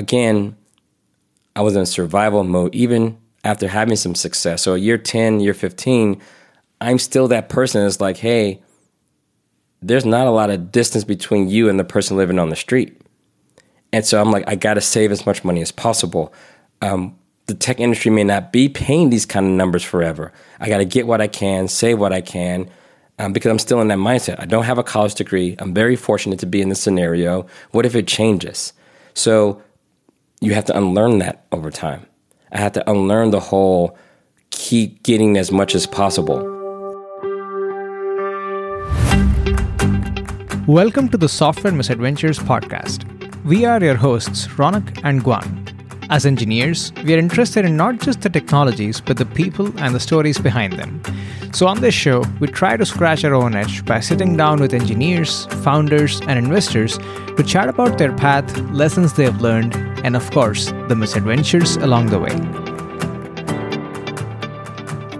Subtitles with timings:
[0.00, 0.56] again,
[1.54, 4.62] I was in survival mode even after having some success.
[4.62, 6.20] So year 10, year 15,
[6.80, 8.62] I'm still that person that's like, hey,
[9.82, 13.00] there's not a lot of distance between you and the person living on the street.
[13.92, 16.32] And so I'm like, I got to save as much money as possible.
[16.80, 20.32] Um, the tech industry may not be paying these kind of numbers forever.
[20.60, 22.70] I got to get what I can, save what I can,
[23.18, 24.40] um, because I'm still in that mindset.
[24.40, 25.56] I don't have a college degree.
[25.58, 27.46] I'm very fortunate to be in this scenario.
[27.72, 28.72] What if it changes?
[29.14, 29.62] So
[30.42, 32.06] you have to unlearn that over time.
[32.50, 33.96] I had to unlearn the whole
[34.48, 36.38] keep getting as much as possible.
[40.66, 43.04] Welcome to the Software Misadventures podcast.
[43.44, 45.59] We are your hosts, Ronak and Guang.
[46.10, 50.00] As engineers, we are interested in not just the technologies, but the people and the
[50.00, 51.00] stories behind them.
[51.52, 54.74] So, on this show, we try to scratch our own edge by sitting down with
[54.74, 56.98] engineers, founders, and investors
[57.36, 62.06] to chat about their path, lessons they have learned, and of course, the misadventures along
[62.06, 62.34] the way.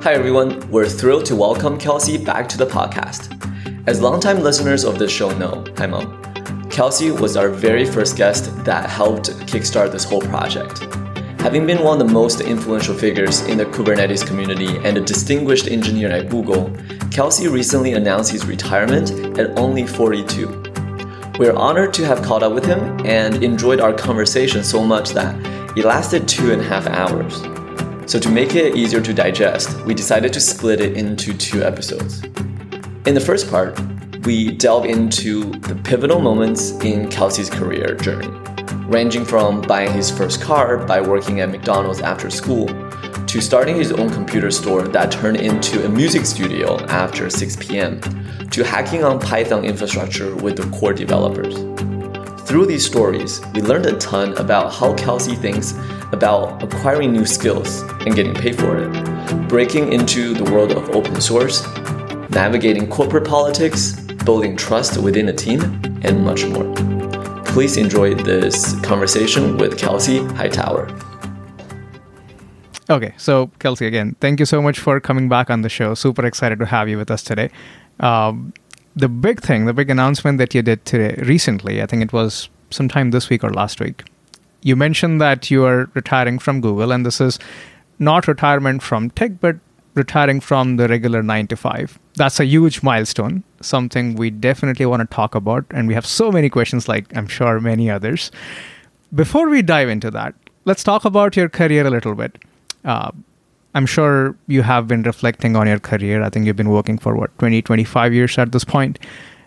[0.02, 0.58] Hi, everyone.
[0.72, 3.30] We're thrilled to welcome Kelsey back to the podcast.
[3.86, 6.19] As longtime listeners of this show know, hi, Mom.
[6.80, 10.78] Kelsey was our very first guest that helped kickstart this whole project.
[11.42, 15.68] Having been one of the most influential figures in the Kubernetes community and a distinguished
[15.68, 16.74] engineer at Google,
[17.10, 20.48] Kelsey recently announced his retirement at only 42.
[21.38, 25.36] We're honored to have caught up with him and enjoyed our conversation so much that
[25.76, 27.42] it lasted two and a half hours.
[28.10, 32.22] So, to make it easier to digest, we decided to split it into two episodes.
[33.04, 33.78] In the first part,
[34.24, 38.28] we delve into the pivotal moments in Kelsey's career journey,
[38.86, 42.66] ranging from buying his first car by working at McDonald's after school
[43.26, 48.00] to starting his own computer store that turned into a music studio after 6 p.m.,
[48.50, 51.54] to hacking on Python infrastructure with the core developers.
[52.48, 55.72] Through these stories, we learned a ton about how Kelsey thinks
[56.12, 61.20] about acquiring new skills and getting paid for it, breaking into the world of open
[61.20, 61.64] source,
[62.30, 63.94] navigating corporate politics,
[64.30, 65.60] building trust within a team,
[66.06, 66.72] and much more.
[67.46, 70.84] Please enjoy this conversation with Kelsey Hightower.
[72.88, 75.94] Okay, so Kelsey, again, thank you so much for coming back on the show.
[75.94, 77.50] Super excited to have you with us today.
[77.98, 78.52] Um,
[78.94, 82.48] the big thing, the big announcement that you did today recently, I think it was
[82.70, 84.04] sometime this week or last week.
[84.62, 87.40] You mentioned that you are retiring from Google, and this is
[87.98, 89.56] not retirement from tech, but
[90.00, 91.98] retiring from the regular nine to five.
[92.14, 95.64] That's a huge milestone, something we definitely want to talk about.
[95.70, 98.30] And we have so many questions, like I'm sure many others.
[99.14, 100.34] Before we dive into that,
[100.64, 102.38] let's talk about your career a little bit.
[102.84, 103.10] Uh,
[103.74, 106.22] I'm sure you have been reflecting on your career.
[106.22, 108.98] I think you've been working for what, 20, 25 years at this point.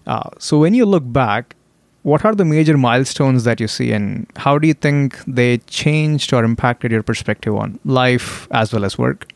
[0.07, 1.55] Uh, so when you look back,
[2.03, 6.33] what are the major milestones that you see, and how do you think they changed
[6.33, 9.31] or impacted your perspective on life as well as work?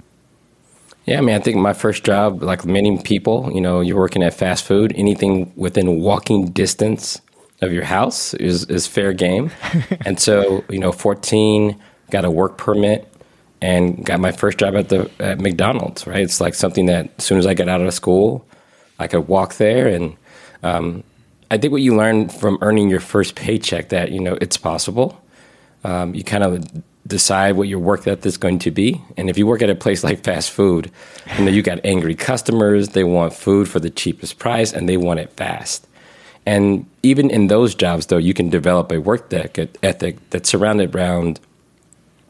[1.07, 4.21] Yeah, I mean, I think my first job, like many people, you know, you're working
[4.23, 7.21] at fast food, anything within walking distance
[7.61, 9.49] of your house is, is fair game.
[10.05, 11.81] and so, you know, 14,
[12.11, 13.07] got a work permit
[13.61, 16.21] and got my first job at the at McDonald's, right?
[16.21, 18.45] It's like something that as soon as I got out of school,
[18.99, 19.87] I could walk there.
[19.87, 20.17] And
[20.61, 21.05] um,
[21.49, 25.21] I think what you learn from earning your first paycheck that, you know, it's possible.
[25.85, 29.01] Um, you kind of decide what your work ethic is going to be.
[29.15, 30.91] And if you work at a place like fast food,
[31.37, 32.89] you know you got angry customers.
[32.89, 35.87] They want food for the cheapest price, and they want it fast.
[36.45, 41.39] And even in those jobs, though, you can develop a work ethic that's surrounded around.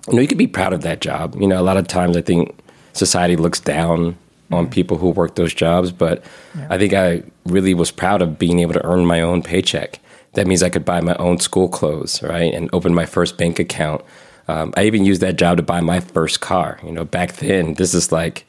[0.08, 1.36] You know, you can be proud of that job.
[1.40, 2.58] You know, a lot of times I think
[2.94, 4.18] society looks down
[4.52, 4.72] on mm-hmm.
[4.72, 6.24] people who work those jobs, but
[6.56, 6.68] yeah.
[6.70, 10.00] I think I really was proud of being able to earn my own paycheck.
[10.34, 13.60] That means I could buy my own school clothes, right, and open my first bank
[13.60, 14.04] account
[14.48, 16.80] um, I even used that job to buy my first car.
[16.84, 18.46] You know, back then, this is like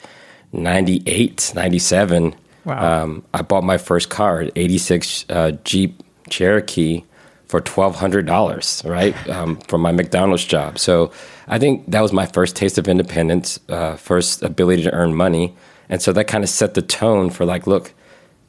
[0.52, 2.34] 98, 97.
[2.64, 3.02] Wow.
[3.02, 7.04] Um, I bought my first car, 86 uh, Jeep Cherokee,
[7.48, 10.78] for $1,200, right, um, from my McDonald's job.
[10.78, 11.10] So
[11.48, 15.56] I think that was my first taste of independence, uh, first ability to earn money.
[15.88, 17.94] And so that kind of set the tone for like, look,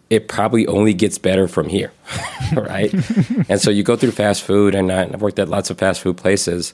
[0.10, 1.94] it probably only gets better from here,
[2.54, 2.94] right?
[3.50, 6.18] and so you go through fast food, and I've worked at lots of fast food
[6.18, 6.74] places.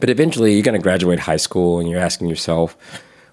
[0.00, 2.76] But eventually, you're going to graduate high school and you're asking yourself,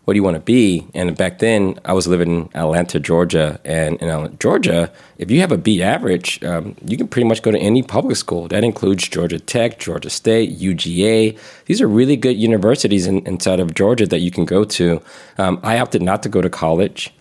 [0.06, 0.88] what do you want to be?
[0.96, 3.60] And back then, I was living in Atlanta, Georgia.
[3.64, 7.52] And in Georgia, if you have a B average, um, you can pretty much go
[7.52, 8.48] to any public school.
[8.48, 11.38] That includes Georgia Tech, Georgia State, UGA.
[11.66, 15.02] These are really good universities in, inside of Georgia that you can go to.
[15.38, 17.14] Um, I opted not to go to college.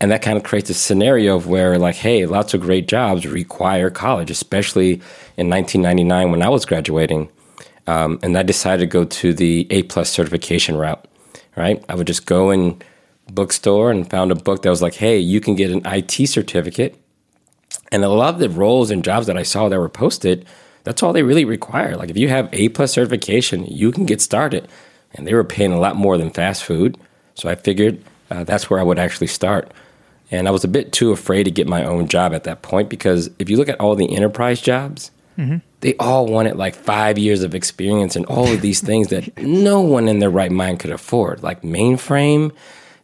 [0.00, 3.26] And that kind of creates a scenario of where, like, hey, lots of great jobs
[3.26, 4.94] require college, especially
[5.36, 7.30] in 1999 when I was graduating.
[7.86, 11.06] Um, and I decided to go to the A plus certification route,
[11.56, 11.84] right?
[11.88, 12.80] I would just go in
[13.30, 16.96] bookstore and found a book that was like, hey, you can get an IT certificate.
[17.92, 20.46] And a lot of the roles and jobs that I saw that were posted,
[20.84, 21.96] that's all they really require.
[21.96, 24.68] Like if you have A plus certification, you can get started.
[25.14, 26.98] And they were paying a lot more than fast food.
[27.34, 29.72] So I figured uh, that's where I would actually start.
[30.30, 32.88] And I was a bit too afraid to get my own job at that point
[32.88, 35.56] because if you look at all the enterprise jobs, mm-hmm.
[35.80, 39.80] they all wanted like five years of experience and all of these things that no
[39.80, 42.52] one in their right mind could afford, like mainframe,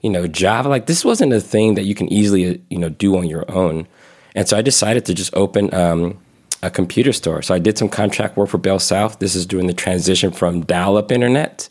[0.00, 0.68] you know, Java.
[0.68, 3.86] Like this wasn't a thing that you can easily, you know, do on your own.
[4.34, 6.18] And so I decided to just open um,
[6.62, 7.42] a computer store.
[7.42, 9.18] So I did some contract work for Bell South.
[9.18, 11.68] This is during the transition from dial up internet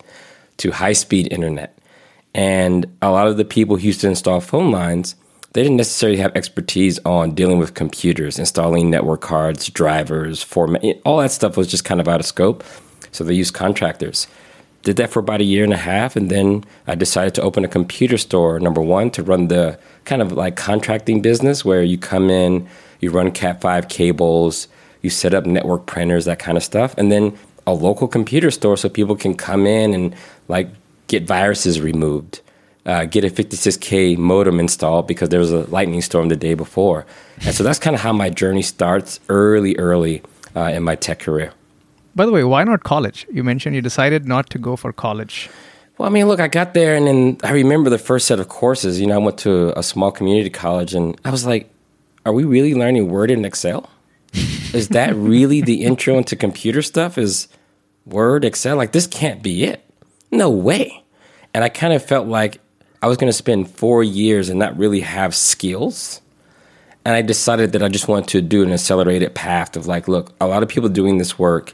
[0.57, 1.77] to high speed internet.
[2.33, 5.15] And a lot of the people who used to install phone lines,
[5.53, 10.93] they didn't necessarily have expertise on dealing with computers, installing network cards, drivers, format, eh,
[11.05, 12.63] all that stuff was just kind of out of scope.
[13.11, 14.27] So they used contractors.
[14.83, 17.65] Did that for about a year and a half, and then I decided to open
[17.65, 18.59] a computer store.
[18.59, 22.67] Number one, to run the kind of like contracting business where you come in,
[23.01, 24.67] you run Cat five cables,
[25.01, 27.37] you set up network printers, that kind of stuff, and then
[27.67, 30.15] a local computer store so people can come in and
[30.47, 30.69] like
[31.07, 32.41] get viruses removed,
[32.89, 37.05] uh, get a 56K modem installed because there was a lightning storm the day before.
[37.45, 40.23] And so that's kind of how my journey starts early, early
[40.55, 41.53] uh, in my tech career.
[42.15, 43.27] By the way, why not college?
[43.31, 45.51] You mentioned you decided not to go for college.
[45.97, 48.47] Well, I mean, look, I got there and then I remember the first set of
[48.47, 48.99] courses.
[48.99, 51.69] You know, I went to a small community college and I was like,
[52.25, 53.87] are we really learning Word and Excel?
[54.73, 57.19] is that really the intro into computer stuff?
[57.19, 57.49] Is
[58.05, 58.77] Word, Excel?
[58.77, 59.85] Like, this can't be it.
[60.31, 61.03] No way.
[61.53, 62.59] And I kind of felt like
[63.01, 66.21] I was going to spend four years and not really have skills.
[67.05, 70.33] And I decided that I just wanted to do an accelerated path of like, look,
[70.41, 71.73] a lot of people doing this work,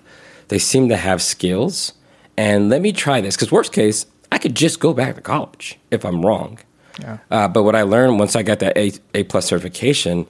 [0.50, 1.94] they seem to have skills.
[2.38, 3.36] And let me try this.
[3.36, 6.60] Because, worst case, I could just go back to college if I'm wrong.
[7.00, 7.18] Yeah.
[7.32, 10.28] Uh, but what I learned once I got that A, A plus certification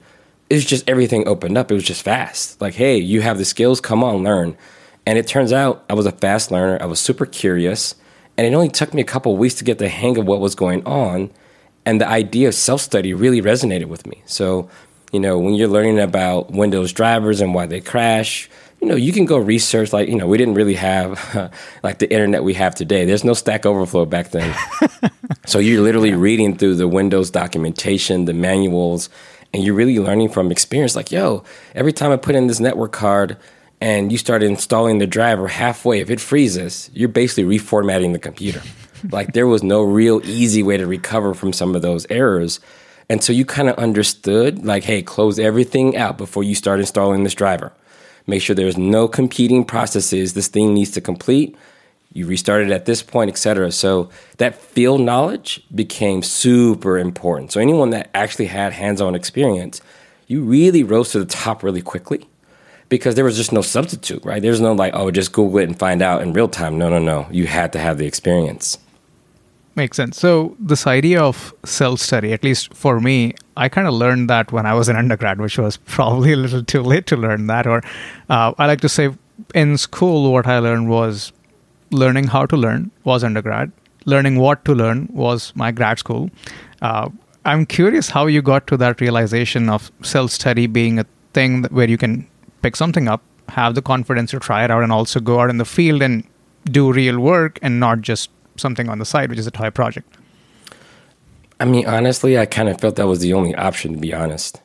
[0.48, 1.70] is just everything opened up.
[1.70, 2.60] It was just fast.
[2.60, 4.56] Like, hey, you have the skills, come on, learn.
[5.04, 6.78] And it turns out I was a fast learner.
[6.80, 7.94] I was super curious.
[8.38, 10.54] And it only took me a couple weeks to get the hang of what was
[10.54, 11.30] going on.
[11.84, 14.22] And the idea of self study really resonated with me.
[14.26, 14.68] So,
[15.12, 18.50] you know, when you're learning about Windows drivers and why they crash,
[18.80, 19.92] you know, you can go research.
[19.92, 21.52] Like, you know, we didn't really have
[21.82, 23.04] like the internet we have today.
[23.04, 24.54] There's no Stack Overflow back then.
[25.46, 29.08] so you're literally reading through the Windows documentation, the manuals,
[29.54, 30.94] and you're really learning from experience.
[30.94, 31.44] Like, yo,
[31.74, 33.36] every time I put in this network card,
[33.80, 38.62] and you start installing the driver halfway, if it freezes, you're basically reformatting the computer.
[39.10, 42.60] like there was no real easy way to recover from some of those errors.
[43.08, 47.22] And so you kind of understood, like, hey, close everything out before you start installing
[47.22, 47.72] this driver.
[48.26, 51.56] Make sure there's no competing processes this thing needs to complete.
[52.12, 53.70] You restart it at this point, etc.
[53.70, 57.52] So that field knowledge became super important.
[57.52, 59.80] So anyone that actually had hands-on experience,
[60.26, 62.26] you really rose to the top really quickly
[62.88, 64.40] because there was just no substitute, right?
[64.40, 66.78] There's no like, oh, just Google it and find out in real time.
[66.78, 67.26] No, no, no.
[67.30, 68.78] You had to have the experience.
[69.74, 70.18] Makes sense.
[70.18, 74.64] So this idea of self-study, at least for me, I kind of learned that when
[74.64, 77.66] I was an undergrad, which was probably a little too late to learn that.
[77.66, 77.82] Or
[78.30, 79.10] uh, I like to say,
[79.54, 81.32] in school, what I learned was
[81.90, 83.70] learning how to learn was undergrad.
[84.06, 86.30] Learning what to learn was my grad school.
[86.80, 87.10] Uh,
[87.44, 91.98] I'm curious how you got to that realization of self-study being a thing where you
[91.98, 92.26] can
[92.66, 95.58] pick something up, have the confidence to try it out, and also go out in
[95.58, 96.24] the field and
[96.64, 100.08] do real work and not just something on the side, which is a toy project?
[101.60, 104.60] I mean, honestly, I kind of felt that was the only option, to be honest.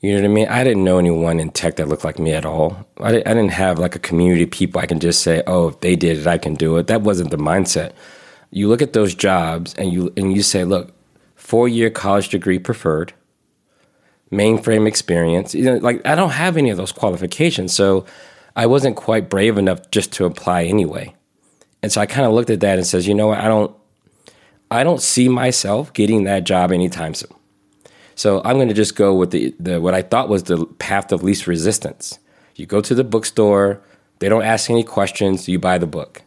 [0.00, 0.48] You know what I mean?
[0.48, 2.86] I didn't know anyone in tech that looked like me at all.
[2.98, 5.96] I, didn't have like a community of people I can just say, oh, if they
[5.96, 6.86] did it, I can do it.
[6.86, 7.90] That wasn't the mindset.
[8.52, 10.92] You look at those jobs and you and you say, look,
[11.34, 13.12] four year college degree preferred,
[14.30, 15.54] mainframe experience.
[15.54, 18.04] You know, like I don't have any of those qualifications, so
[18.56, 21.14] I wasn't quite brave enough just to apply anyway.
[21.82, 23.74] And so I kind of looked at that and says, you know what, I don't,
[24.70, 27.32] I don't see myself getting that job anytime soon.
[28.16, 31.12] So I'm going to just go with the, the what I thought was the path
[31.12, 32.18] of least resistance.
[32.56, 33.80] You go to the bookstore,
[34.18, 36.22] they don't ask any questions, you buy the book.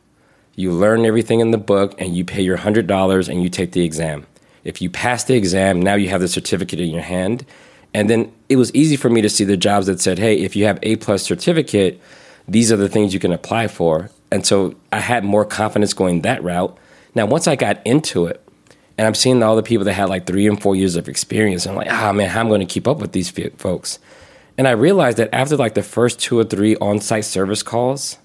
[0.55, 3.83] You learn everything in the book and you pay your $100 and you take the
[3.83, 4.25] exam.
[4.63, 7.45] If you pass the exam, now you have the certificate in your hand
[7.93, 10.55] and then it was easy for me to see the jobs that said, hey, if
[10.55, 12.01] you have A plus certificate,
[12.47, 14.09] these are the things you can apply for.
[14.31, 16.77] And so I had more confidence going that route.
[17.15, 18.41] Now, once I got into it,
[18.97, 21.65] and I'm seeing all the people that had like three and four years of experience,
[21.65, 23.99] I'm like, ah, man, how am I going to keep up with these folks?
[24.57, 28.17] And I realized that after like the first two or three on site service calls,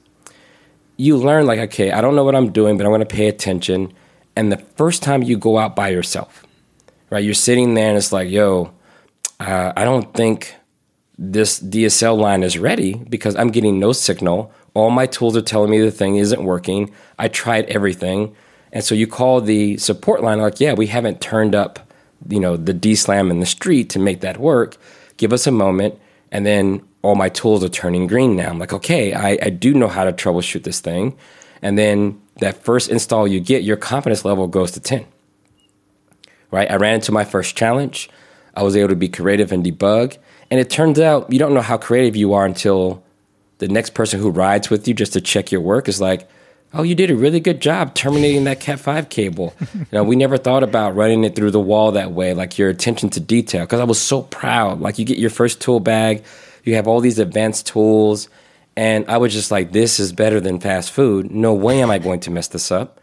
[0.96, 3.28] you learn like, okay, I don't know what I'm doing, but I'm going to pay
[3.28, 3.92] attention.
[4.34, 6.44] And the first time you go out by yourself,
[7.10, 7.24] right?
[7.24, 8.72] You're sitting there and it's like, yo,
[9.40, 10.54] uh, I don't think
[11.18, 14.52] this DSL line is ready because I'm getting no signal.
[14.74, 16.90] All my tools are telling me the thing isn't working.
[17.18, 18.34] I tried everything.
[18.72, 21.78] And so you call the support line like, yeah, we haven't turned up,
[22.28, 24.76] you know, the DSLAM in the street to make that work.
[25.16, 25.98] Give us a moment.
[26.30, 28.50] And then all my tools are turning green now.
[28.50, 31.16] I'm like, okay, I, I do know how to troubleshoot this thing.
[31.62, 35.06] And then that first install you get, your confidence level goes to 10.
[36.50, 36.70] Right?
[36.70, 38.10] I ran into my first challenge.
[38.56, 40.16] I was able to be creative and debug.
[40.50, 43.02] And it turns out you don't know how creative you are until
[43.58, 46.28] the next person who rides with you just to check your work is like,
[46.74, 49.54] oh, you did a really good job terminating that Cat 5 cable.
[49.74, 52.68] you know, we never thought about running it through the wall that way, like your
[52.68, 53.64] attention to detail.
[53.64, 54.80] Because I was so proud.
[54.80, 56.24] Like you get your first tool bag,
[56.64, 58.28] you have all these advanced tools.
[58.76, 61.30] And I was just like, this is better than fast food.
[61.30, 63.00] No way am I going to mess this up.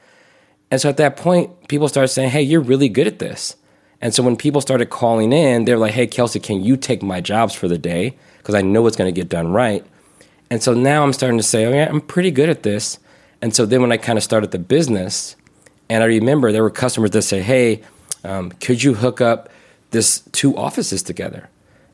[0.69, 3.55] And so at that point, people started saying, hey, you're really good at this.
[4.03, 7.21] And so when people started calling in, they're like, hey, Kelsey, can you take my
[7.21, 8.17] jobs for the day?
[8.37, 9.81] Because I know it's going to get done right.
[10.49, 12.99] And so now I'm starting to say, oh, yeah, I'm pretty good at this.
[13.41, 15.37] And so then when I kind of started the business,
[15.87, 17.81] and I remember there were customers that say, hey,
[18.25, 19.49] um, could you hook up
[19.91, 21.47] this two offices together?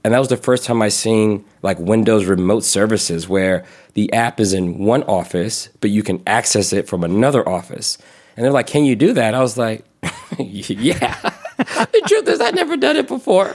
[0.04, 4.40] And that was the first time I seen like Windows remote services where the app
[4.40, 8.00] is in one office, but you can access it from another office.
[8.36, 9.36] And they're like, can you do that?
[9.36, 9.86] I was like,
[10.40, 11.34] yeah.
[11.92, 13.54] the truth is, I'd never done it before.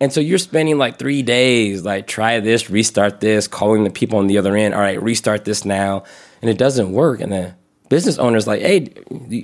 [0.00, 4.18] And so you're spending like three days, like try this, restart this, calling the people
[4.18, 4.74] on the other end.
[4.74, 6.04] All right, restart this now,
[6.42, 7.20] and it doesn't work.
[7.20, 7.54] And the
[7.88, 8.92] business owner's like, "Hey,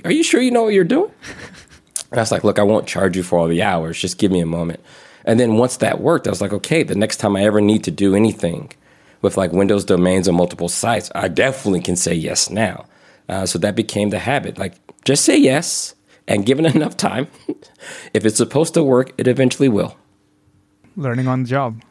[0.04, 1.10] are you sure you know what you're doing?"
[2.10, 3.98] And I was like, "Look, I won't charge you for all the hours.
[3.98, 4.78] Just give me a moment."
[5.24, 7.82] And then once that worked, I was like, "Okay, the next time I ever need
[7.84, 8.70] to do anything
[9.20, 12.86] with like Windows domains and multiple sites, I definitely can say yes now."
[13.28, 14.58] Uh, so that became the habit.
[14.58, 14.74] Like,
[15.04, 15.93] just say yes
[16.26, 17.28] and given enough time,
[18.12, 19.96] if it's supposed to work, it eventually will.
[20.96, 21.82] Learning on the job.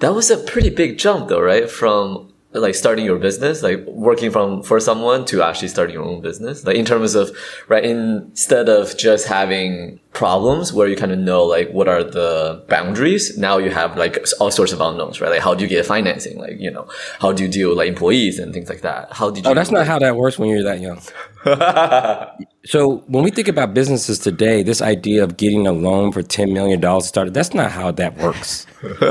[0.00, 1.70] That was a pretty big jump though, right?
[1.70, 6.20] From like starting your business, like working from for someone to actually starting your own
[6.20, 6.64] business.
[6.64, 7.36] Like in terms of
[7.68, 12.64] right, instead of just having problems where you kind of know like what are the
[12.68, 15.30] boundaries, now you have like all sorts of unknowns, right?
[15.30, 16.38] Like how do you get financing?
[16.38, 16.88] Like you know,
[17.20, 19.12] how do you deal with like employees and things like that?
[19.12, 19.50] How did you?
[19.50, 21.00] Oh, that's not how that works when you're that young.
[22.64, 26.54] so when we think about businesses today, this idea of getting a loan for ten
[26.54, 28.66] million dollars started that's not how that works.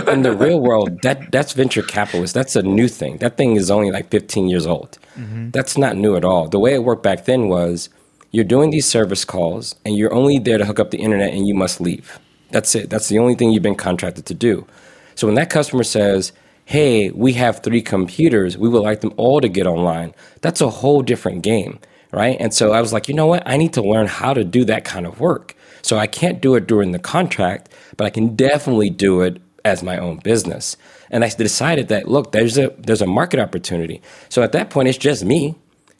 [0.08, 2.34] In the real world, that that's venture capitalist.
[2.34, 3.18] That's a new thing.
[3.18, 4.98] That thing is only like 15 years old.
[5.18, 5.50] Mm-hmm.
[5.50, 6.48] That's not new at all.
[6.48, 7.90] The way it worked back then was
[8.34, 11.48] you're doing these service calls and you're only there to hook up the internet and
[11.48, 12.20] you must leave.
[12.52, 12.90] That's it.
[12.90, 14.68] That's the only thing you've been contracted to do.
[15.16, 16.34] So when that customer says,
[16.66, 18.58] "Hey, we have three computers.
[18.58, 21.80] We would like them all to get online." That's a whole different game
[22.14, 22.38] right?
[22.40, 23.44] And so I was like, you know what?
[23.46, 25.56] I need to learn how to do that kind of work.
[25.82, 29.82] So I can't do it during the contract, but I can definitely do it as
[29.82, 30.78] my own business.
[31.10, 34.02] And I decided that look, there's a there's a market opportunity.
[34.30, 35.56] So at that point, it's just me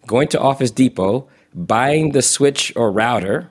[0.06, 3.50] going to Office Depot, buying the switch or router,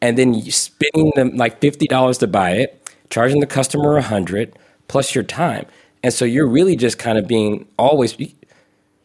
[0.00, 4.58] and then spending them like fifty dollars to buy it, charging the customer a hundred
[4.88, 5.66] plus your time.
[6.02, 8.16] And so you're really just kind of being always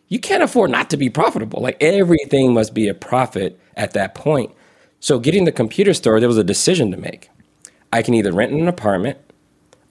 [0.10, 1.62] you can't afford not to be profitable.
[1.62, 4.51] Like everything must be a profit at that point.
[5.00, 7.29] So getting the computer store, there was a decision to make.
[7.94, 9.17] I can either rent an apartment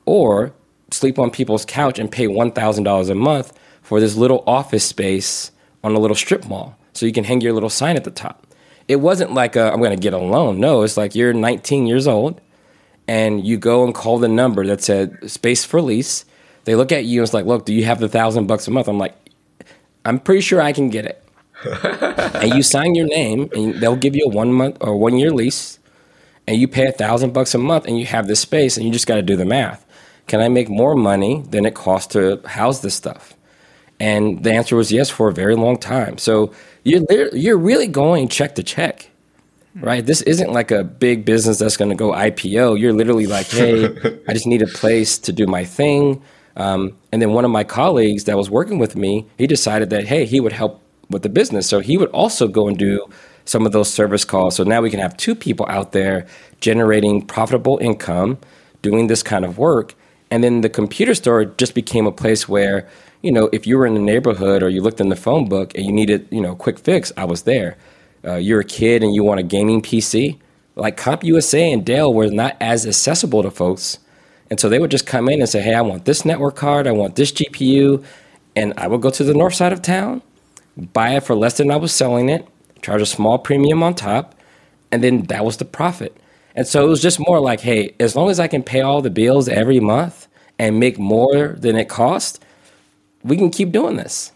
[0.05, 0.53] or
[0.91, 5.53] sleep on people's couch and pay $1,000 a month for this little office space
[5.85, 6.77] on a little strip mall.
[6.97, 8.47] So you can hang your little sign at the top.
[8.89, 10.61] It wasn't like i am going to get a loan.
[10.61, 12.41] No, it's like you're 19 years old
[13.09, 16.25] and you go and call the number that said space for lease.
[16.65, 18.71] They look at you and it's like, look, do you have the thousand bucks a
[18.71, 18.89] month?
[18.89, 19.15] I'm like,
[20.05, 21.23] I'm pretty sure I can get it.
[22.35, 25.31] and you sign your name, and they'll give you a one month or one year
[25.31, 25.79] lease,
[26.47, 28.93] and you pay a thousand bucks a month, and you have this space, and you
[28.93, 29.85] just got to do the math.
[30.27, 33.35] Can I make more money than it costs to house this stuff?
[33.99, 36.19] And the answer was yes for a very long time.
[36.19, 36.53] So
[36.87, 39.11] you're you're really going check to check,
[39.75, 40.07] right?
[40.07, 42.79] This isn't like a big business that's going to go IPO.
[42.79, 43.87] You're literally like, hey,
[44.29, 46.23] I just need a place to do my thing.
[46.57, 50.07] Um, and then one of my colleagues that was working with me, he decided that,
[50.07, 51.69] hey, he would help with the business.
[51.69, 53.07] So he would also go and do
[53.45, 54.57] some of those service calls.
[54.57, 56.27] So now we can have two people out there
[56.61, 58.39] generating profitable income,
[58.83, 59.95] doing this kind of work.
[60.37, 62.87] And then the computer store just became a place where,
[63.23, 65.75] you know, if you were in the neighborhood or you looked in the phone book
[65.75, 67.77] and you needed, you know, a quick fix, I was there.
[68.23, 70.39] Uh, you're a kid and you want a gaming PC,
[70.75, 73.99] like CompUSA and Dell were not as accessible to folks
[74.51, 76.87] and so they would just come in and say, hey, I want this network card,
[76.87, 78.05] I want this GPU.
[78.55, 80.23] And I would go to the north side of town
[80.93, 82.47] buy it for less than I was selling it,
[82.83, 84.35] charge a small premium on top,
[84.93, 86.15] and then that was the profit.
[86.57, 89.03] And so it was just more like, hey, as long as I can pay all
[89.03, 90.27] the bills every month
[90.59, 92.43] and make more than it cost,
[93.23, 94.33] we can keep doing this.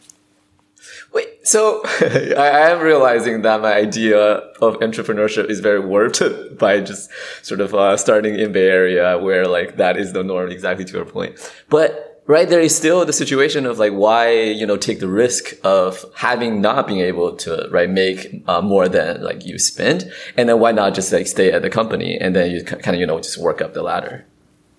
[1.13, 6.23] Wait, so I am realizing that my idea of entrepreneurship is very warped
[6.59, 7.11] by just
[7.43, 10.93] sort of uh, starting in Bay Area where like that is the norm, exactly to
[10.93, 11.39] your point.
[11.69, 15.55] But right there is still the situation of like why you know take the risk
[15.65, 20.49] of having not being able to right make uh, more than like you spend, and
[20.49, 23.07] then why not just like stay at the company and then you kind of you
[23.07, 24.25] know just work up the ladder.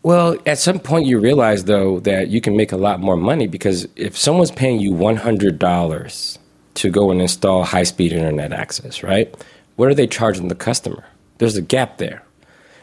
[0.03, 3.47] Well, at some point you realize though that you can make a lot more money
[3.47, 6.37] because if someone's paying you $100
[6.73, 9.31] to go and install high-speed internet access, right?
[9.75, 11.03] What are they charging the customer?
[11.37, 12.23] There's a gap there.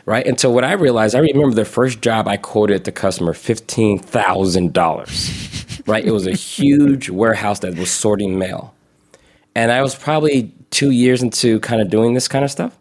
[0.08, 0.26] Right?
[0.26, 5.82] And so what I realized, I remember the first job I quoted the customer $15,000.
[5.86, 6.02] right?
[6.02, 8.74] It was a huge warehouse that was sorting mail.
[9.54, 12.74] And I was probably 2 years into kind of doing this kind of stuff.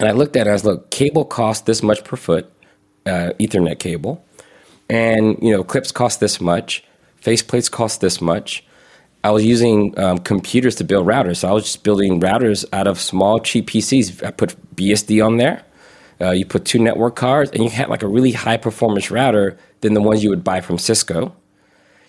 [0.00, 2.52] And I looked at it, I was like, cable costs this much per foot
[3.06, 4.24] uh, Ethernet cable,
[4.90, 6.82] and you know clips cost this much,
[7.22, 8.64] faceplates cost this much.
[9.22, 12.88] I was using um, computers to build routers, so I was just building routers out
[12.88, 14.24] of small cheap PCs.
[14.24, 15.62] I put BSD on there.
[16.20, 19.58] Uh, you put two network cards, and you had like a really high performance router
[19.80, 21.34] than the ones you would buy from Cisco.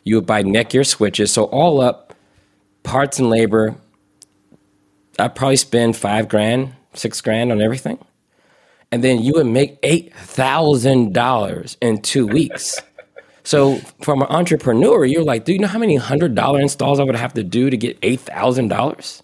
[0.04, 1.32] You would buy Netgear switches.
[1.32, 2.14] So all up,
[2.84, 3.76] parts and labor.
[5.20, 7.98] I'd probably spend five grand, six grand on everything
[8.92, 12.82] and then you would make $8,000 in two weeks.
[13.44, 17.04] So, from an entrepreneur, you're like, do you know how many hundred dollar installs I
[17.04, 19.22] would have to do to get $8,000?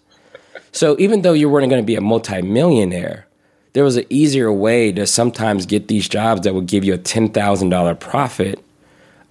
[0.72, 3.26] So, even though you weren't going to be a multimillionaire,
[3.74, 6.98] there was an easier way to sometimes get these jobs that would give you a
[6.98, 8.64] $10,000 profit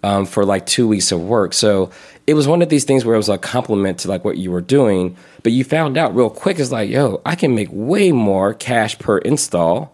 [0.04, 1.54] um, for like two weeks of work.
[1.54, 1.90] So,
[2.26, 4.52] it was one of these things where it was a compliment to like what you
[4.52, 8.12] were doing, but you found out real quick it's like, yo, I can make way
[8.12, 9.94] more cash per install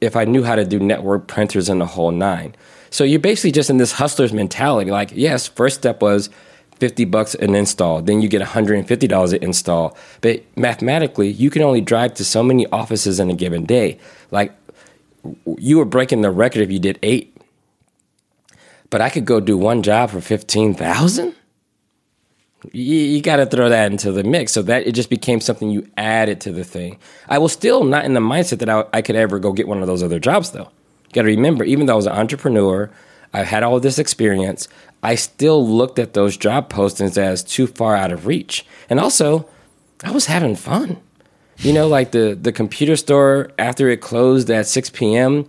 [0.00, 2.54] if I knew how to do network printers and the whole nine.
[2.90, 4.90] So you're basically just in this hustler's mentality.
[4.90, 6.28] Like, yes, first step was
[6.82, 8.02] 50 bucks an install.
[8.02, 9.96] Then you get $150 an install.
[10.20, 14.00] But mathematically, you can only drive to so many offices in a given day.
[14.32, 14.52] Like,
[15.58, 17.36] you were breaking the record if you did eight.
[18.90, 21.36] But I could go do one job for 15,000?
[22.72, 24.50] you, you got to throw that into the mix.
[24.50, 26.98] So that it just became something you added to the thing.
[27.28, 29.82] I was still not in the mindset that I, I could ever go get one
[29.82, 30.68] of those other jobs, though.
[31.06, 32.90] You got to remember, even though I was an entrepreneur,
[33.32, 34.66] I had all this experience.
[35.02, 38.64] I still looked at those job postings as too far out of reach.
[38.88, 39.48] And also,
[40.04, 40.98] I was having fun.
[41.58, 45.48] You know, like the the computer store after it closed at 6 p.m.,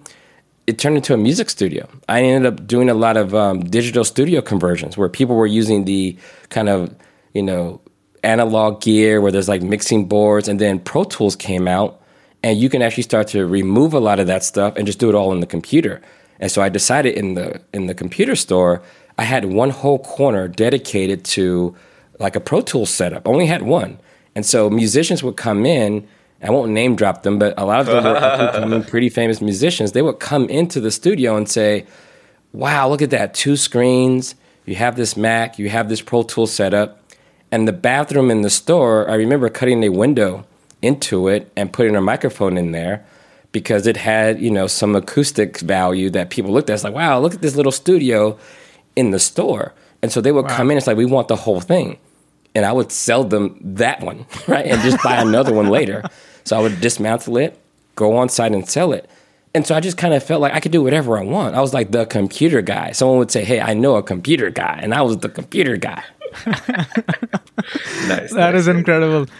[0.67, 1.89] it turned into a music studio.
[2.07, 5.85] I ended up doing a lot of um, digital studio conversions where people were using
[5.85, 6.17] the
[6.49, 6.95] kind of,
[7.33, 7.81] you know,
[8.23, 12.01] analog gear where there's like mixing boards, and then Pro Tools came out,
[12.43, 15.09] and you can actually start to remove a lot of that stuff and just do
[15.09, 16.01] it all in the computer.
[16.39, 18.81] And so I decided in the in the computer store,
[19.17, 21.75] I had one whole corner dedicated to
[22.19, 23.27] like a Pro Tools setup.
[23.27, 23.99] I only had one,
[24.35, 26.07] and so musicians would come in
[26.43, 29.93] I won't name drop them, but a lot of them were pretty famous musicians.
[29.93, 31.85] They would come into the studio and say,
[32.51, 33.33] "Wow, look at that!
[33.33, 34.35] Two screens.
[34.65, 35.57] You have this Mac.
[35.57, 36.99] You have this Pro Tool setup."
[37.49, 40.45] And the bathroom in the store, I remember cutting a window
[40.81, 43.05] into it and putting a microphone in there
[43.51, 46.73] because it had, you know, some acoustic value that people looked at.
[46.73, 48.37] It's like, wow, look at this little studio
[48.95, 49.73] in the store.
[50.01, 50.55] And so they would wow.
[50.55, 50.77] come in.
[50.77, 51.97] It's like, we want the whole thing.
[52.55, 54.65] And I would sell them that one, right?
[54.65, 56.03] And just buy another one later.
[56.45, 57.57] So I would dismantle it,
[57.95, 59.09] go on site and sell it.
[59.55, 61.55] And so I just kind of felt like I could do whatever I want.
[61.55, 62.91] I was like the computer guy.
[62.91, 64.77] Someone would say, Hey, I know a computer guy.
[64.83, 66.03] And I was the computer guy.
[66.45, 66.57] nice.
[68.33, 69.31] That nice, is incredible.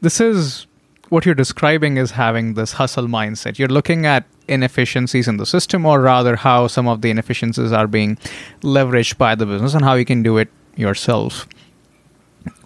[0.00, 0.68] This is
[1.12, 3.58] what you're describing is having this hustle mindset.
[3.58, 7.86] You're looking at inefficiencies in the system, or rather, how some of the inefficiencies are
[7.86, 8.16] being
[8.62, 11.46] leveraged by the business and how you can do it yourself.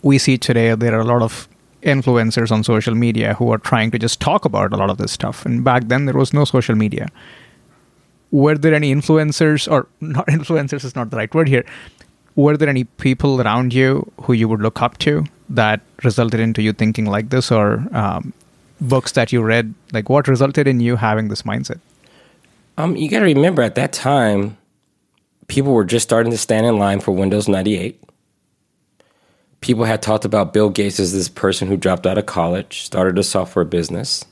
[0.03, 1.49] We see today there are a lot of
[1.83, 5.11] influencers on social media who are trying to just talk about a lot of this
[5.11, 5.45] stuff.
[5.45, 7.09] And back then, there was no social media.
[8.31, 11.65] Were there any influencers, or not influencers is not the right word here?
[12.37, 16.63] Were there any people around you who you would look up to that resulted into
[16.63, 18.33] you thinking like this, or um,
[18.81, 19.75] books that you read?
[19.93, 21.81] Like, what resulted in you having this mindset?
[22.79, 24.57] Um, you got to remember at that time,
[25.49, 28.03] people were just starting to stand in line for Windows 98
[29.67, 33.19] people had talked about Bill Gates as this person who dropped out of college, started
[33.19, 34.25] a software business.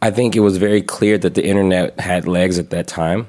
[0.00, 3.26] I think it was very clear that the internet had legs at that time.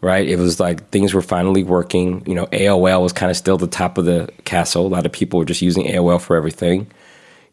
[0.00, 0.26] Right?
[0.26, 2.22] It was like things were finally working.
[2.26, 4.86] You know, AOL was kind of still the top of the castle.
[4.86, 6.90] A lot of people were just using AOL for everything.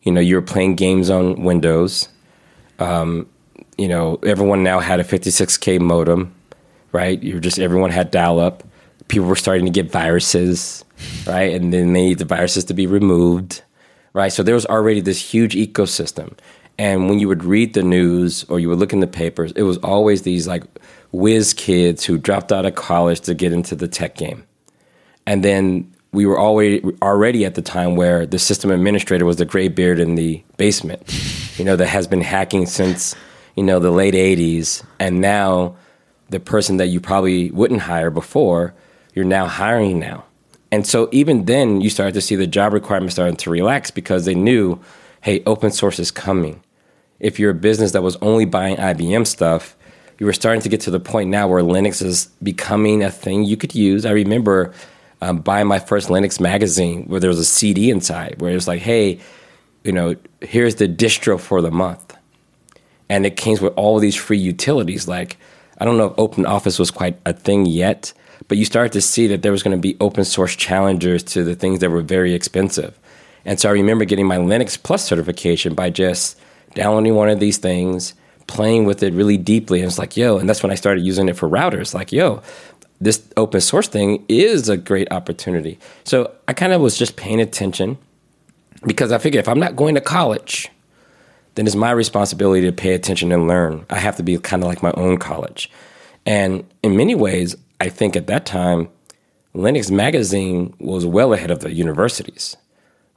[0.03, 2.07] You know, you were playing games on Windows.
[2.79, 3.27] Um,
[3.77, 6.33] you know, everyone now had a 56k modem,
[6.91, 7.21] right?
[7.21, 8.63] You were just everyone had dial up.
[9.07, 10.83] People were starting to get viruses,
[11.25, 11.53] right?
[11.53, 13.61] And then they need the viruses to be removed,
[14.13, 14.31] right?
[14.31, 16.37] So there was already this huge ecosystem.
[16.79, 19.63] And when you would read the news or you would look in the papers, it
[19.63, 20.63] was always these like
[21.11, 24.45] whiz kids who dropped out of college to get into the tech game.
[25.25, 29.45] And then we were already already at the time where the system administrator was the
[29.45, 31.03] gray beard in the basement,
[31.57, 33.15] you know, that has been hacking since
[33.55, 35.75] you know the late '80s, and now
[36.29, 38.73] the person that you probably wouldn't hire before,
[39.13, 40.25] you're now hiring now.
[40.71, 44.25] And so even then, you started to see the job requirements starting to relax because
[44.25, 44.81] they knew,
[45.21, 46.61] hey, open source is coming.
[47.19, 49.76] If you're a business that was only buying IBM stuff,
[50.19, 53.43] you were starting to get to the point now where Linux is becoming a thing
[53.43, 54.05] you could use.
[54.05, 54.73] I remember
[55.21, 58.67] um, buying my first Linux magazine where there was a CD inside where it was
[58.67, 59.19] like, hey,
[59.83, 62.15] you know, here's the distro for the month.
[63.09, 65.07] And it came with all these free utilities.
[65.07, 65.37] Like,
[65.77, 68.11] I don't know if Open Office was quite a thing yet,
[68.47, 71.43] but you started to see that there was going to be open source challengers to
[71.43, 72.99] the things that were very expensive.
[73.45, 76.37] And so I remember getting my Linux Plus certification by just
[76.73, 78.13] downloading one of these things,
[78.47, 79.79] playing with it really deeply.
[79.79, 81.93] And it's like, yo, and that's when I started using it for routers.
[81.93, 82.41] Like, yo,
[82.99, 85.77] this open source thing is a great opportunity.
[86.03, 87.97] So I kind of was just paying attention
[88.85, 90.69] because I figured if I'm not going to college,
[91.55, 93.85] then it's my responsibility to pay attention and learn.
[93.89, 95.71] I have to be kind of like my own college.
[96.25, 98.89] And in many ways, I think at that time,
[99.55, 102.55] Linux Magazine was well ahead of the universities,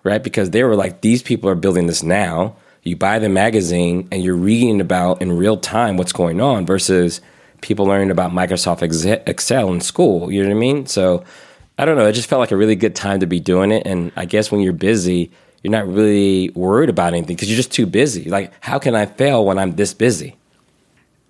[0.04, 0.22] right?
[0.22, 2.56] Because they were like, these people are building this now.
[2.82, 7.20] You buy the magazine and you're reading about in real time what's going on versus
[7.60, 8.82] people learning about Microsoft
[9.26, 10.32] Excel in school.
[10.32, 10.86] You know what I mean?
[10.86, 11.24] So
[11.78, 12.06] I don't know.
[12.06, 13.86] It just felt like a really good time to be doing it.
[13.86, 15.30] And I guess when you're busy,
[15.62, 18.24] you're not really worried about anything because you're just too busy.
[18.30, 20.36] Like, how can I fail when I'm this busy?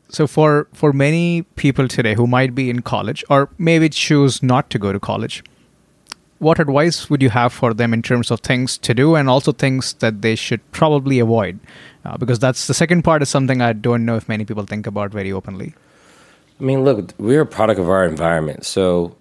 [0.08, 4.70] So for for many people today who might be in college or maybe choose not
[4.70, 5.44] to go to college,
[6.40, 9.53] what advice would you have for them in terms of things to do and also
[9.53, 11.61] things that they should probably avoid?
[12.05, 14.87] Uh, because that's the second part is something I don't know if many people think
[14.87, 15.74] about very openly.
[16.59, 18.64] I mean, look, we're a product of our environment.
[18.64, 19.16] So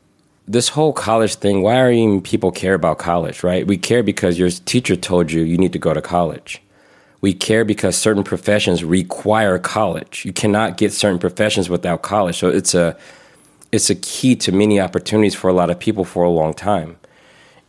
[0.47, 3.67] this whole college thing, why are even people care about college, right?
[3.67, 6.61] We care because your teacher told you you need to go to college.
[7.19, 10.23] We care because certain professions require college.
[10.23, 12.37] You cannot get certain professions without college.
[12.37, 12.97] So it's a
[13.73, 16.95] it's a key to many opportunities for a lot of people for a long time.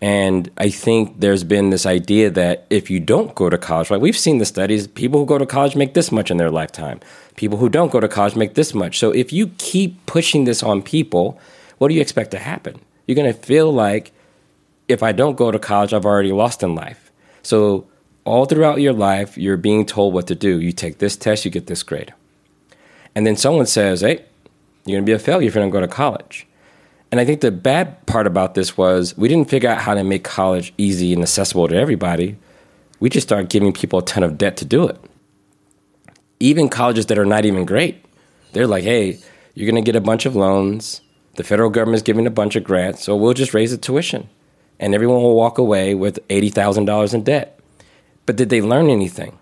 [0.03, 4.01] And I think there's been this idea that if you don't go to college, right?
[4.01, 7.01] We've seen the studies, people who go to college make this much in their lifetime.
[7.37, 8.99] People who don't go to college make this much.
[8.99, 11.39] So if you keep pushing this on people,
[11.79, 12.81] what do you expect to happen?
[13.07, 14.13] You're going to feel like
[14.89, 17.13] if I don't go to college, I've already lost in life.
[17.43, 17.87] So
[18.25, 20.61] all throughout your life, you're being told what to do.
[20.61, 22.15] You take this test, you get this grade.
[23.15, 24.25] And then someone says, hey,
[24.87, 26.47] you're going to be a failure if you don't go to college.
[27.11, 30.05] And I think the bad part about this was we didn't figure out how to
[30.05, 32.37] make college easy and accessible to everybody.
[33.01, 34.99] We just started giving people a ton of debt to do it.
[36.39, 38.05] Even colleges that are not even great,
[38.53, 39.19] they're like, hey,
[39.55, 41.01] you're going to get a bunch of loans.
[41.37, 44.29] The federal government's giving a bunch of grants, so we'll just raise the tuition.
[44.79, 47.61] And everyone will walk away with $80,000 in debt.
[48.27, 49.39] But did they learn anything?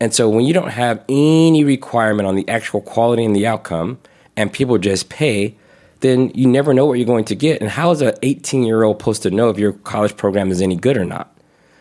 [0.00, 3.98] And so when you don't have any requirement on the actual quality and the outcome,
[4.36, 5.56] and people just pay,
[6.04, 7.62] then you never know what you're going to get.
[7.62, 10.60] And how is an 18 year old supposed to know if your college program is
[10.60, 11.34] any good or not?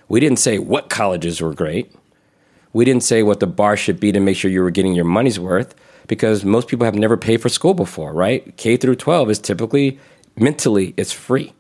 [0.08, 1.94] We didn't say what colleges were great.
[2.72, 5.04] We didn't say what the bar should be to make sure you were getting your
[5.04, 5.76] money's worth
[6.08, 8.56] because most people have never paid for school before, right?
[8.56, 10.00] K through 12 is typically
[10.38, 11.52] mentally it's free.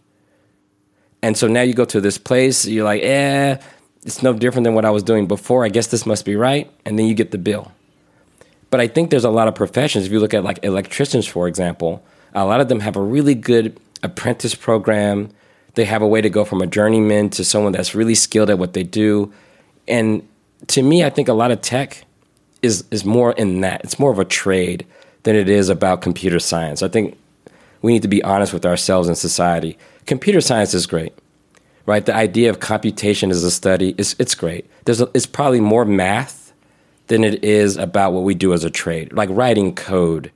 [1.21, 3.57] And so now you go to this place, you're like, eh,
[4.05, 5.65] it's no different than what I was doing before.
[5.65, 6.71] I guess this must be right.
[6.85, 7.73] And then you get the bill.
[8.69, 10.05] But I think there's a lot of professions.
[10.05, 13.35] If you look at like electricians, for example, a lot of them have a really
[13.35, 15.29] good apprentice program.
[15.75, 18.59] They have a way to go from a journeyman to someone that's really skilled at
[18.59, 19.33] what they do.
[19.87, 20.27] And
[20.67, 22.05] to me, I think a lot of tech
[22.61, 23.83] is is more in that.
[23.83, 24.85] It's more of a trade
[25.23, 26.81] than it is about computer science.
[26.81, 27.17] I think
[27.81, 29.77] we need to be honest with ourselves and society.
[30.05, 31.13] Computer science is great
[31.85, 32.05] right?
[32.05, 34.69] The idea of computation as a study is it's great.
[34.85, 36.53] There's a, it's probably more math
[37.07, 40.31] than it is about what we do as a trade, like writing code.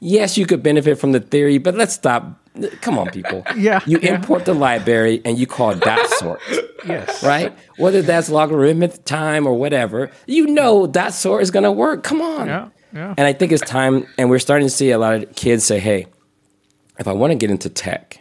[0.00, 2.44] Yes, you could benefit from the theory, but let's stop.
[2.80, 3.44] Come on, people.
[3.56, 3.80] yeah.
[3.86, 4.16] You yeah.
[4.16, 6.40] import the library and you call dot sort.
[6.86, 7.22] yes.
[7.22, 7.56] Right?
[7.76, 12.02] Whether that's logarithmic time or whatever, you know dot sort is going to work.
[12.02, 12.46] Come on.
[12.46, 12.68] Yeah.
[12.92, 13.14] Yeah.
[13.16, 15.78] And I think it's time, and we're starting to see a lot of kids say,
[15.78, 16.06] hey,
[16.98, 18.20] if I want to get into tech,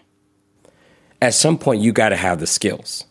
[1.21, 3.05] at some point you got to have the skills.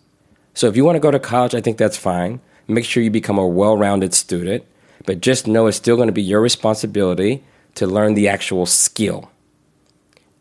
[0.54, 2.40] So if you want to go to college, I think that's fine.
[2.68, 4.64] Make sure you become a well rounded student,
[5.06, 7.42] but just know it's still going to be your responsibility
[7.76, 9.30] to learn the actual skill.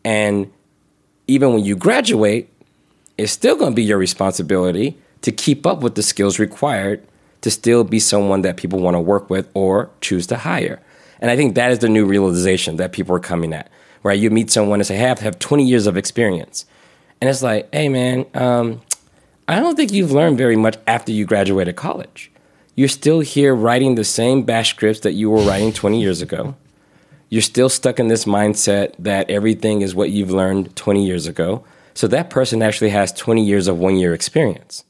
[0.04, 0.52] And
[1.28, 2.50] even when you graduate,
[3.18, 7.06] it's still going to be your responsibility to keep up with the skills required
[7.42, 10.82] to still be someone that people want to work with or choose to hire.
[11.20, 13.70] And I think that is the new realization that people are coming at,
[14.04, 14.20] right?
[14.20, 16.66] You meet someone and say, hey, I have 20 years of experience.
[17.22, 18.82] And it's like, hey, man, um,
[19.48, 22.32] I don't think you've learned very much after you graduated college.
[22.76, 26.56] You're still here writing the same bash scripts that you were writing 20 years ago.
[27.30, 31.64] You're still stuck in this mindset that everything is what you've learned 20 years ago.
[31.94, 34.84] So that person actually has 20 years of one year experience.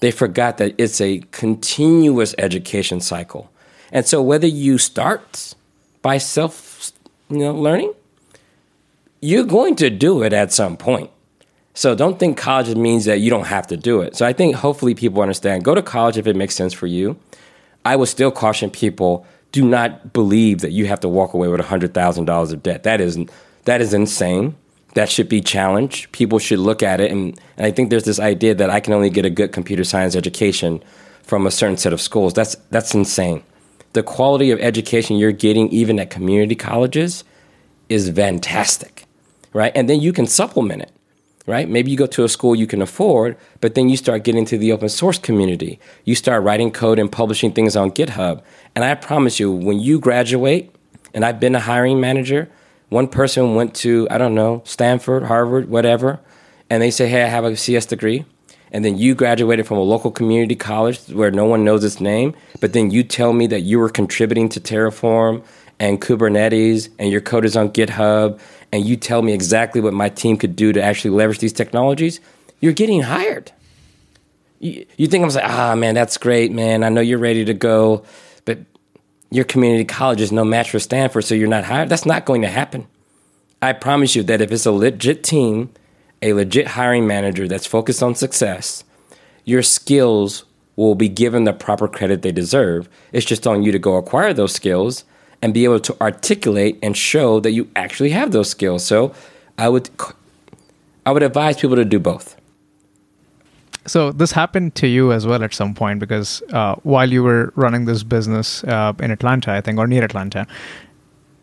[0.00, 3.50] They forgot that it's a continuous education cycle.
[3.92, 5.54] And so whether you start
[6.02, 6.92] by self
[7.30, 7.94] you know, learning,
[9.20, 11.10] you're going to do it at some point.
[11.72, 14.14] So don't think college means that you don't have to do it.
[14.16, 17.18] So I think hopefully people understand go to college if it makes sense for you.
[17.84, 21.60] I would still caution people do not believe that you have to walk away with
[21.60, 22.82] $100,000 of debt.
[22.82, 23.16] That is,
[23.66, 24.56] that is insane.
[24.94, 26.10] That should be challenged.
[26.10, 27.12] People should look at it.
[27.12, 29.84] And, and I think there's this idea that I can only get a good computer
[29.84, 30.82] science education
[31.22, 32.34] from a certain set of schools.
[32.34, 33.44] That's, that's insane.
[33.92, 37.22] The quality of education you're getting, even at community colleges,
[37.88, 39.04] is fantastic,
[39.52, 39.70] right?
[39.76, 40.90] And then you can supplement it
[41.46, 41.68] right?
[41.68, 44.58] Maybe you go to a school you can afford, but then you start getting to
[44.58, 45.78] the open source community.
[46.04, 48.42] You start writing code and publishing things on GitHub.
[48.74, 50.74] And I promise you, when you graduate,
[51.12, 52.50] and I've been a hiring manager,
[52.88, 56.20] one person went to, I don't know, Stanford, Harvard, whatever,
[56.70, 58.24] and they say, hey, I have a CS degree.
[58.72, 62.34] And then you graduated from a local community college where no one knows its name,
[62.60, 65.44] but then you tell me that you were contributing to Terraform
[65.78, 68.40] and Kubernetes and your code is on GitHub
[68.74, 72.18] and you tell me exactly what my team could do to actually leverage these technologies,
[72.60, 73.52] you're getting hired.
[74.58, 76.82] You, you think I'm like, ah, man, that's great, man.
[76.82, 78.02] I know you're ready to go,
[78.44, 78.58] but
[79.30, 81.88] your community college is no match for Stanford, so you're not hired.
[81.88, 82.88] That's not going to happen.
[83.62, 85.70] I promise you that if it's a legit team,
[86.20, 88.82] a legit hiring manager that's focused on success,
[89.44, 92.88] your skills will be given the proper credit they deserve.
[93.12, 95.04] It's just on you to go acquire those skills
[95.44, 98.82] and be able to articulate and show that you actually have those skills.
[98.82, 99.14] So
[99.58, 99.90] I would
[101.04, 102.34] I would advise people to do both.
[103.86, 107.52] So this happened to you as well at some point because uh, while you were
[107.56, 110.46] running this business uh, in Atlanta, I think, or near Atlanta,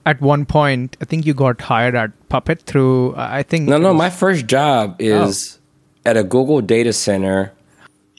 [0.08, 3.14] at one point, I think you got hired at Puppet through.
[3.16, 3.94] I think no, no.
[3.94, 6.10] My first job is oh.
[6.10, 7.54] at a Google data center,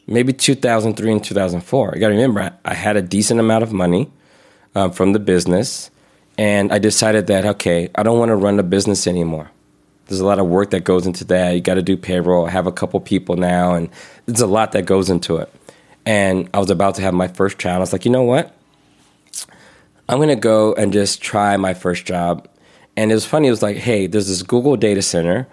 [0.07, 1.93] maybe 2003 and 2004.
[1.95, 4.13] You got to remember, I, I had a decent amount of money
[4.75, 5.91] um, from the business.
[6.39, 9.51] And I decided that, okay, I don't want to run a business anymore.
[10.07, 11.53] There's a lot of work that goes into that.
[11.53, 12.47] You got to do payroll.
[12.47, 13.89] I have a couple people now, and
[14.27, 15.53] there's a lot that goes into it.
[16.05, 17.77] And I was about to have my first child.
[17.77, 18.55] I was like, you know what?
[20.09, 22.49] I'm to go and just try my first job.
[22.97, 23.49] And it was funny.
[23.49, 25.47] It was like, hey, there's this Google data center,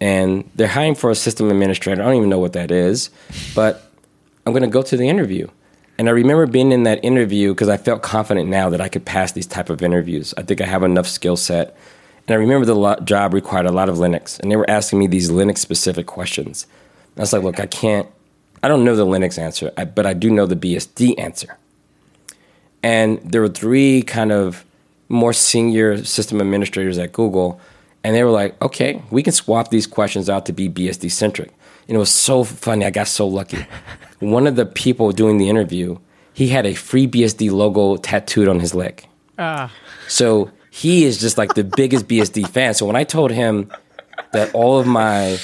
[0.00, 2.00] and they're hiring for a system administrator.
[2.00, 3.10] I don't even know what that is,
[3.54, 3.90] but
[4.46, 5.48] I'm to go to the interview.
[5.98, 9.04] And I remember being in that interview because I felt confident now that I could
[9.04, 10.32] pass these type of interviews.
[10.36, 11.76] I think I have enough skill set.
[12.28, 14.98] And I remember the lo- job required a lot of Linux, and they were asking
[14.98, 16.66] me these Linux specific questions.
[17.16, 18.06] I was like, look, I can't,
[18.62, 21.56] I don't know the Linux answer, I, but I do know the BSD answer.
[22.82, 24.64] And there were three kind of
[25.08, 27.60] more senior system administrators at Google,
[28.04, 31.52] and they were like, okay, we can swap these questions out to be BSD centric.
[31.88, 32.84] And it was so funny.
[32.84, 33.66] I got so lucky.
[34.20, 35.98] One of the people doing the interview,
[36.32, 39.06] he had a FreeBSD logo tattooed on his leg.
[39.38, 39.72] Ah.
[40.08, 42.74] So he is just like the biggest BSD fan.
[42.74, 43.70] So when I told him
[44.32, 45.38] that all of my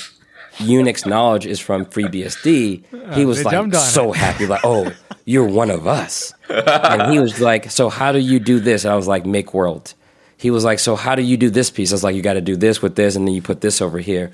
[0.59, 4.17] Unix knowledge is from FreeBSD, he was like so it.
[4.17, 4.93] happy, like, oh,
[5.25, 6.33] you're one of us.
[6.49, 8.85] and he was like, so how do you do this?
[8.85, 9.95] And I was like, make world.
[10.37, 11.91] He was like, so how do you do this piece?
[11.91, 13.81] I was like, you got to do this with this, and then you put this
[13.81, 14.31] over here.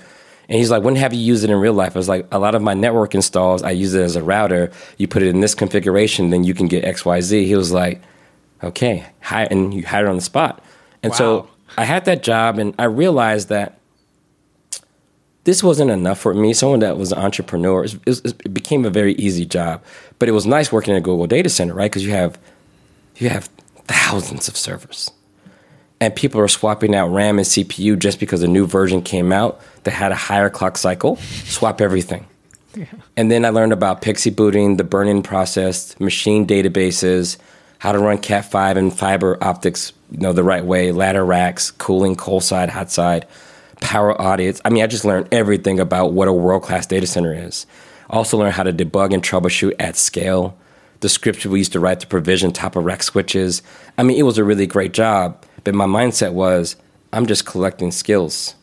[0.50, 1.94] And he's like, when have you used it in real life?
[1.94, 4.72] I was like, a lot of my network installs, I use it as a router.
[4.98, 7.46] You put it in this configuration, then you can get XYZ.
[7.46, 8.02] He was like,
[8.60, 10.60] okay, and you hired on the spot.
[11.04, 11.16] And wow.
[11.16, 13.78] so I had that job, and I realized that
[15.44, 16.52] this wasn't enough for me.
[16.52, 19.84] Someone that was an entrepreneur, it, was, it became a very easy job.
[20.18, 21.90] But it was nice working at a Google data center, right?
[21.90, 22.38] Because you have
[23.16, 23.48] you have
[23.86, 25.12] thousands of servers
[26.00, 29.60] and people are swapping out RAM and CPU just because a new version came out
[29.84, 31.16] that had a higher clock cycle.
[31.16, 32.26] Swap everything.
[32.74, 32.86] Yeah.
[33.16, 37.36] And then I learned about PXE booting, the burn-in process, machine databases,
[37.78, 41.70] how to run Cat five and fiber optics, you know, the right way, ladder racks,
[41.72, 43.26] cooling, cold side, hot side,
[43.80, 44.60] power audits.
[44.64, 47.66] I mean, I just learned everything about what a world class data center is.
[48.08, 50.56] Also learned how to debug and troubleshoot at scale.
[51.00, 53.62] The scripts we used to write to provision top of rack switches.
[53.96, 56.76] I mean, it was a really great job, but my mindset was,
[57.12, 58.54] I'm just collecting skills.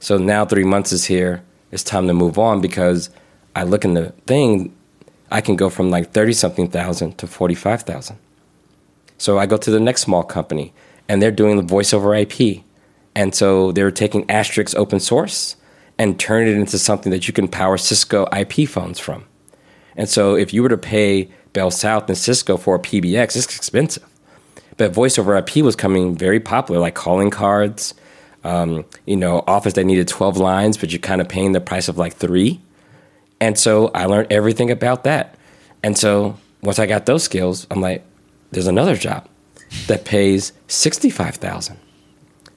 [0.00, 1.42] So now three months is here.
[1.70, 3.10] It's time to move on because
[3.56, 4.74] I look in the thing,
[5.30, 8.16] I can go from like 30 something thousand to 45,000.
[9.18, 10.72] So I go to the next small company
[11.08, 12.62] and they're doing the voice over IP.
[13.14, 15.56] And so they're taking Asterisk open source
[15.98, 19.24] and turn it into something that you can power Cisco IP phones from.
[19.96, 23.56] And so if you were to pay Bell South and Cisco for a PBX, it's
[23.56, 24.04] expensive.
[24.76, 27.94] But voice over IP was coming very popular, like calling cards,
[28.42, 31.88] um, you know, Office that needed 12 lines, but you're kind of paying the price
[31.88, 32.60] of like three.
[33.40, 35.36] And so I learned everything about that.
[35.82, 38.04] And so once I got those skills, I'm like,
[38.50, 39.28] there's another job
[39.86, 41.78] that pays 65,000.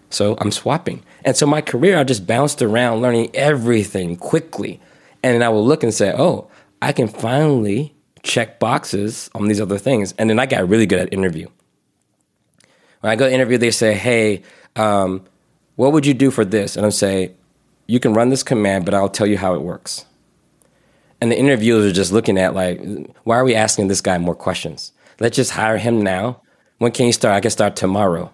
[0.09, 1.03] So I'm swapping.
[1.25, 4.79] And so my career, I just bounced around learning everything quickly.
[5.23, 6.49] And then I would look and say, oh,
[6.81, 10.13] I can finally check boxes on these other things.
[10.17, 11.47] And then I got really good at interview.
[13.01, 14.43] When I go interview, they say, hey,
[14.75, 15.23] um,
[15.75, 16.75] what would you do for this?
[16.75, 17.33] And I'll say,
[17.87, 20.05] you can run this command, but I'll tell you how it works.
[21.21, 22.81] And the interviewers are just looking at like,
[23.23, 24.91] why are we asking this guy more questions?
[25.19, 26.41] Let's just hire him now.
[26.77, 27.35] When can you start?
[27.35, 28.31] I can start tomorrow.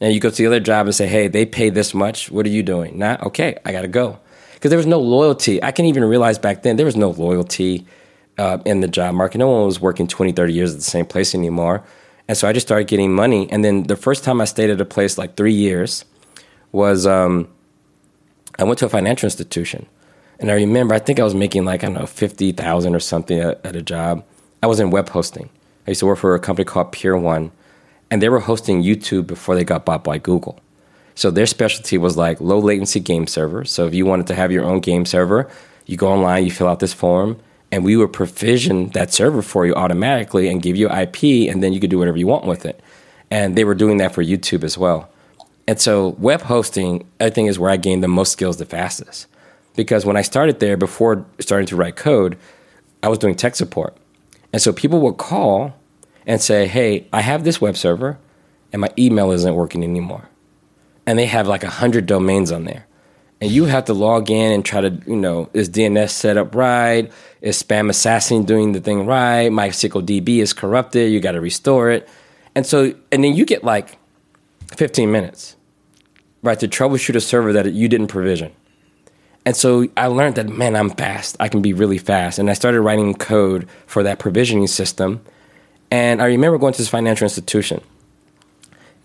[0.00, 2.30] And you go to the other job and say, hey, they pay this much.
[2.30, 2.98] What are you doing?
[2.98, 4.18] Not okay, I got to go.
[4.54, 5.62] Because there was no loyalty.
[5.62, 7.86] I can even realize back then there was no loyalty
[8.38, 9.38] uh, in the job market.
[9.38, 11.84] No one was working 20, 30 years at the same place anymore.
[12.28, 13.50] And so I just started getting money.
[13.50, 16.04] And then the first time I stayed at a place like three years
[16.72, 17.48] was um,
[18.58, 19.86] I went to a financial institution.
[20.38, 23.38] And I remember, I think I was making like, I don't know, 50,000 or something
[23.38, 24.24] at, at a job.
[24.62, 25.48] I was in web hosting.
[25.86, 27.52] I used to work for a company called Peer One,
[28.10, 30.58] and they were hosting YouTube before they got bought by Google.
[31.14, 33.64] So their specialty was like low latency game server.
[33.64, 35.48] So if you wanted to have your own game server,
[35.86, 37.38] you go online, you fill out this form,
[37.72, 41.72] and we would provision that server for you automatically and give you IP, and then
[41.72, 42.80] you could do whatever you want with it.
[43.30, 45.10] And they were doing that for YouTube as well.
[45.66, 49.26] And so web hosting, I think, is where I gained the most skills the fastest.
[49.74, 52.38] Because when I started there, before starting to write code,
[53.02, 53.96] I was doing tech support.
[54.52, 55.74] And so people would call
[56.26, 58.18] and say, hey, I have this web server
[58.72, 60.28] and my email isn't working anymore.
[61.04, 62.85] And they have like a hundred domains on there.
[63.40, 66.54] And you have to log in and try to, you know, is DNS set up
[66.54, 67.12] right?
[67.42, 69.50] Is SpamAssassin doing the thing right?
[69.50, 71.12] MySQL DB is corrupted.
[71.12, 72.08] You got to restore it.
[72.54, 73.98] And so, and then you get like
[74.74, 75.56] 15 minutes,
[76.42, 78.52] right, to troubleshoot a server that you didn't provision.
[79.44, 81.36] And so I learned that, man, I'm fast.
[81.38, 82.38] I can be really fast.
[82.38, 85.22] And I started writing code for that provisioning system.
[85.90, 87.80] And I remember going to this financial institution.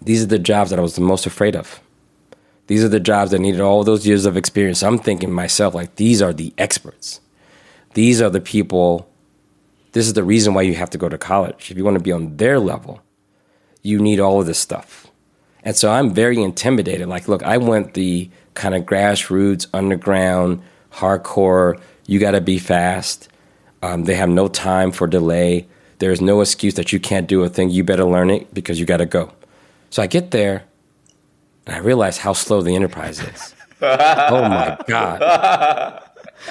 [0.01, 1.79] These are the jobs that I was the most afraid of.
[2.71, 4.81] These are the jobs that needed all those years of experience.
[4.81, 7.19] I'm thinking myself, like, these are the experts.
[7.95, 9.09] These are the people.
[9.91, 11.69] This is the reason why you have to go to college.
[11.69, 13.01] If you want to be on their level,
[13.81, 15.07] you need all of this stuff.
[15.63, 17.09] And so I'm very intimidated.
[17.09, 20.61] Like, look, I went the kind of grassroots, underground,
[20.93, 21.77] hardcore.
[22.07, 23.27] You got to be fast.
[23.83, 25.67] Um, they have no time for delay.
[25.99, 27.69] There's no excuse that you can't do a thing.
[27.69, 29.33] You better learn it because you got to go.
[29.89, 30.63] So I get there
[31.65, 33.55] and I realized how slow the enterprise is.
[33.81, 36.03] oh my God.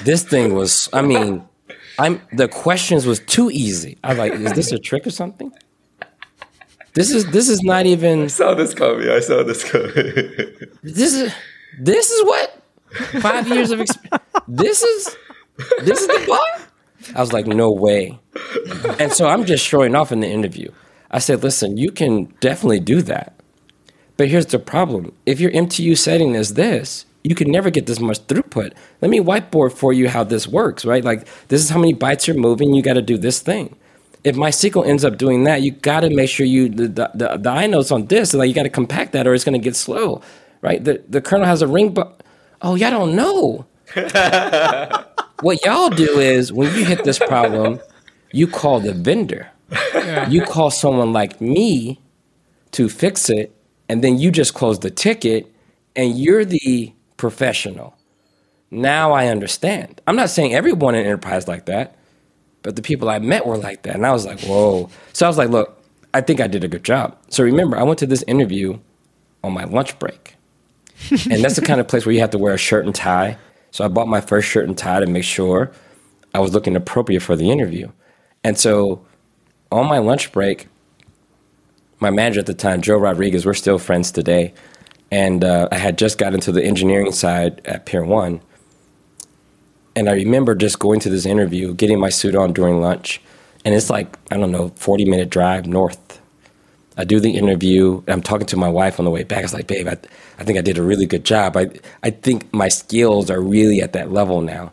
[0.02, 1.46] This thing was, I mean,
[1.98, 3.98] I'm the questions was too easy.
[4.02, 5.52] I was like, is this a trick or something?
[6.94, 9.08] This is this is not even I saw this coming.
[9.08, 9.92] I saw this coming.
[10.82, 11.32] this is
[11.78, 12.62] this is what
[13.20, 14.24] five years of experience.
[14.48, 15.16] This is
[15.82, 16.66] this is the bar.
[17.14, 18.18] I was like, no way.
[18.98, 20.70] And so I'm just showing off in the interview.
[21.10, 23.39] I said, listen, you can definitely do that.
[24.20, 25.12] But here's the problem.
[25.24, 28.74] If your MTU setting is this, you can never get this much throughput.
[29.00, 31.02] Let me whiteboard for you how this works, right?
[31.02, 33.76] Like this is how many bytes you're moving, you gotta do this thing.
[34.22, 37.50] If MySQL ends up doing that, you gotta make sure you the the, the, the
[37.50, 40.22] inodes on this, like you gotta compact that or it's gonna get slow
[40.60, 40.82] right?
[40.82, 42.22] The the kernel has a ring, but
[42.62, 43.66] oh, y'all don't know.
[45.40, 47.80] what y'all do is when you hit this problem,
[48.32, 49.50] you call the vendor.
[49.94, 50.28] Yeah.
[50.28, 52.00] You call someone like me
[52.72, 53.54] to fix it,
[53.90, 55.52] and then you just close the ticket,
[55.96, 57.96] and you're the professional.
[58.70, 60.00] Now I understand.
[60.06, 61.96] I'm not saying everyone in enterprise like that,
[62.62, 64.88] but the people I met were like that, and I was like, whoa.
[65.12, 65.82] So I was like, look,
[66.14, 67.18] I think I did a good job.
[67.28, 68.78] So remember, I went to this interview
[69.42, 70.36] on my lunch break
[71.30, 73.36] and that's the kind of place where you have to wear a shirt and tie.
[73.70, 75.72] So I bought my first shirt and tie to make sure
[76.34, 77.90] I was looking appropriate for the interview.
[78.44, 79.04] And so
[79.72, 80.68] on my lunch break,
[82.00, 84.54] my manager at the time, Joe Rodriguez, we're still friends today.
[85.10, 88.40] And uh, I had just got into the engineering side at Peer 1.
[89.96, 93.20] And I remember just going to this interview, getting my suit on during lunch.
[93.64, 96.20] And it's like, I don't know, 40 minute drive north.
[96.96, 98.02] I do the interview.
[98.08, 99.38] I'm talking to my wife on the way back.
[99.38, 99.96] I was like, babe, I,
[100.38, 101.56] I think I did a really good job.
[101.56, 101.70] I,
[102.02, 104.72] I think my skills are really at that level now.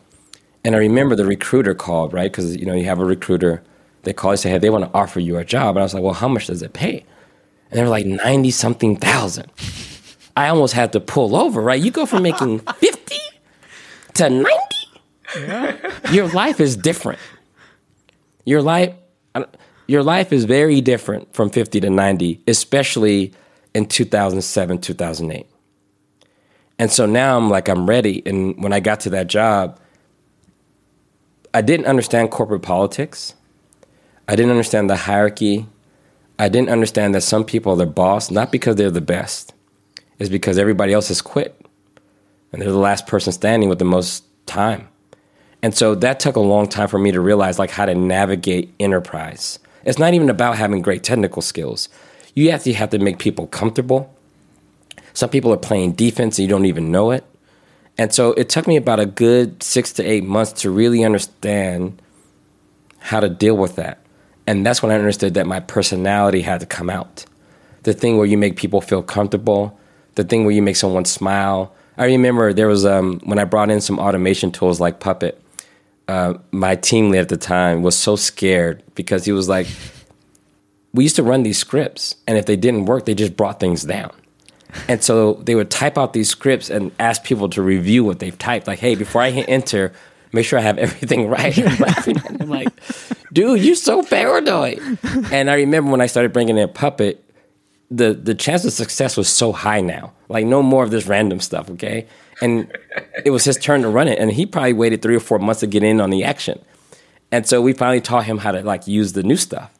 [0.64, 2.30] And I remember the recruiter called, right?
[2.30, 3.62] Because, you know, you have a recruiter.
[4.02, 5.76] They call and say, hey, they want to offer you a job.
[5.76, 7.04] And I was like, well, how much does it pay?
[7.70, 9.50] And they're like 90 something thousand.
[10.36, 11.80] I almost had to pull over, right?
[11.80, 13.16] You go from making 50
[14.14, 14.50] to 90.
[15.36, 15.76] Yeah.
[16.12, 17.18] Your life is different.
[18.44, 18.94] Your life
[19.86, 23.32] your life is very different from 50 to 90, especially
[23.74, 25.46] in 2007, 2008.
[26.78, 29.80] And so now I'm like I'm ready and when I got to that job,
[31.54, 33.34] I didn't understand corporate politics.
[34.28, 35.66] I didn't understand the hierarchy.
[36.38, 39.54] I didn't understand that some people are their boss not because they're the best,
[40.18, 41.54] it's because everybody else has quit.
[42.52, 44.88] And they're the last person standing with the most time.
[45.62, 48.72] And so that took a long time for me to realize like how to navigate
[48.80, 49.58] enterprise.
[49.84, 51.88] It's not even about having great technical skills.
[52.34, 54.14] You actually have to make people comfortable.
[55.12, 57.24] Some people are playing defense and you don't even know it.
[57.98, 62.00] And so it took me about a good six to eight months to really understand
[63.00, 63.98] how to deal with that.
[64.48, 67.26] And that's when I understood that my personality had to come out.
[67.82, 69.78] The thing where you make people feel comfortable,
[70.14, 71.74] the thing where you make someone smile.
[71.98, 75.38] I remember there was um, when I brought in some automation tools like Puppet.
[76.08, 79.66] Uh, my team lead at the time was so scared because he was like,
[80.94, 83.82] "We used to run these scripts, and if they didn't work, they just brought things
[83.82, 84.12] down."
[84.88, 88.38] And so they would type out these scripts and ask people to review what they've
[88.38, 88.66] typed.
[88.66, 89.92] Like, "Hey, before I hit enter,
[90.32, 91.56] make sure I have everything right."
[92.40, 92.68] I'm like,
[93.32, 94.80] dude, you're so paranoid.
[95.32, 97.24] and I remember when I started bringing in Puppet,
[97.90, 100.12] the the chance of success was so high now.
[100.28, 102.06] Like no more of this random stuff, okay?
[102.40, 102.70] And
[103.24, 105.60] it was his turn to run it, and he probably waited three or four months
[105.60, 106.60] to get in on the action.
[107.30, 109.74] And so we finally taught him how to like use the new stuff.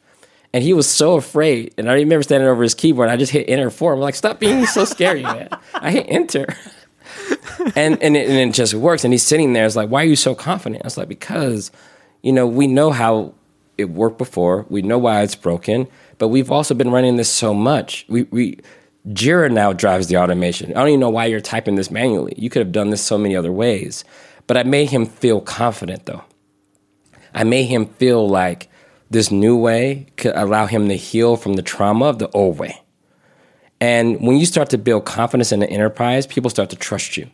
[0.53, 1.75] And he was so afraid.
[1.77, 3.11] And I remember standing over his keyboard.
[3.11, 3.99] I just hit enter for him.
[3.99, 5.49] I'm like, stop being so scary, man.
[5.75, 6.47] I hit enter.
[7.77, 9.05] and and it, and it just works.
[9.05, 9.67] And he's sitting there.
[9.67, 10.83] It's like, why are you so confident?
[10.85, 11.71] I was like, because,
[12.23, 13.35] you know, we know how
[13.77, 14.67] it worked before.
[14.69, 15.89] We know why it's broken,
[16.19, 18.05] but we've also been running this so much.
[18.09, 18.61] We we
[19.09, 20.71] Jira now drives the automation.
[20.73, 22.35] I don't even know why you're typing this manually.
[22.37, 24.05] You could have done this so many other ways.
[24.47, 26.25] But I made him feel confident though.
[27.35, 28.69] I made him feel like
[29.11, 32.83] this new way could allow him to heal from the trauma of the old way.
[33.81, 37.29] And when you start to build confidence in the enterprise, people start to trust you.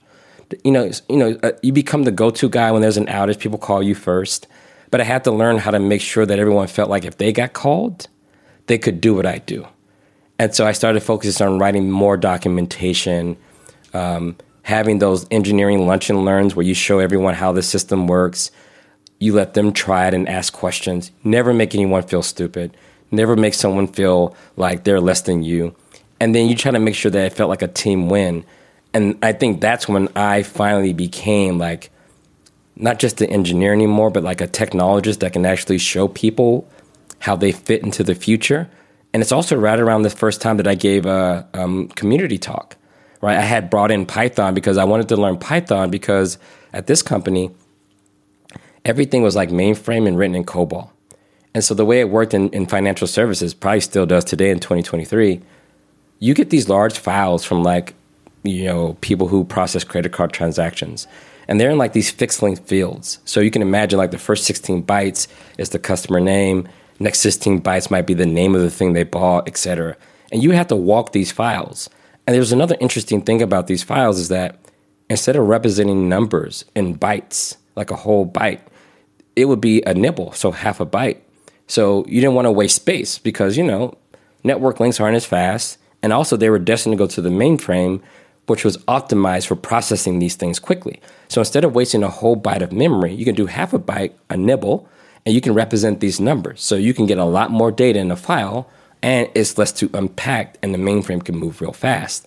[0.63, 3.39] You know, you know, uh, you become the go-to guy when there's an outage.
[3.39, 4.47] People call you first
[4.95, 7.33] but I had to learn how to make sure that everyone felt like if they
[7.33, 8.07] got called,
[8.67, 9.67] they could do what I do.
[10.39, 13.37] And so I started focusing on writing more documentation,
[13.93, 18.53] um, having those engineering lunch and learns where you show everyone how the system works.
[19.19, 21.11] You let them try it and ask questions.
[21.25, 22.77] Never make anyone feel stupid.
[23.11, 25.75] Never make someone feel like they're less than you.
[26.25, 28.47] And then you try to make sure that it felt like a team win.
[28.95, 31.91] And I think that's when I finally became like
[32.77, 36.67] not just an engineer anymore, but like a technologist that can actually show people
[37.19, 38.71] how they fit into the future.
[39.13, 42.79] And it's also right around the first time that I gave a um, community talk,
[43.21, 43.37] right?
[43.37, 46.39] I had brought in Python because I wanted to learn Python because
[46.73, 47.51] at this company,
[48.87, 50.89] everything was like mainframe and written in COBOL.
[51.53, 54.59] And so the way it worked in, in financial services, probably still does today in
[54.59, 55.43] 2023,
[56.19, 57.95] you get these large files from like,
[58.43, 61.07] you know, people who process credit card transactions
[61.49, 63.19] and they're in like these fixed length fields.
[63.25, 65.27] So you can imagine like the first 16 bytes
[65.59, 69.05] is the customer name, next 16 bytes might be the name of the thing they
[69.05, 69.97] bought, etc.
[70.33, 71.91] And you have to walk these files.
[72.27, 74.59] And there's another interesting thing about these files is that
[75.11, 78.61] instead of representing numbers in bytes, like a whole byte,
[79.37, 81.19] it would be a nibble, so half a byte.
[81.67, 83.99] So you didn't want to waste space because, you know,
[84.43, 85.79] network links aren't as fast.
[86.05, 88.03] And also, they were destined to go to the mainframe,
[88.47, 91.01] which was optimized for processing these things quickly.
[91.29, 94.13] So instead of wasting a whole byte of memory, you can do half a byte,
[94.29, 94.87] a nibble,
[95.25, 96.63] and you can represent these numbers.
[96.63, 98.69] So you can get a lot more data in a file
[99.03, 102.27] and it's less to unpack and the mainframe can move real fast.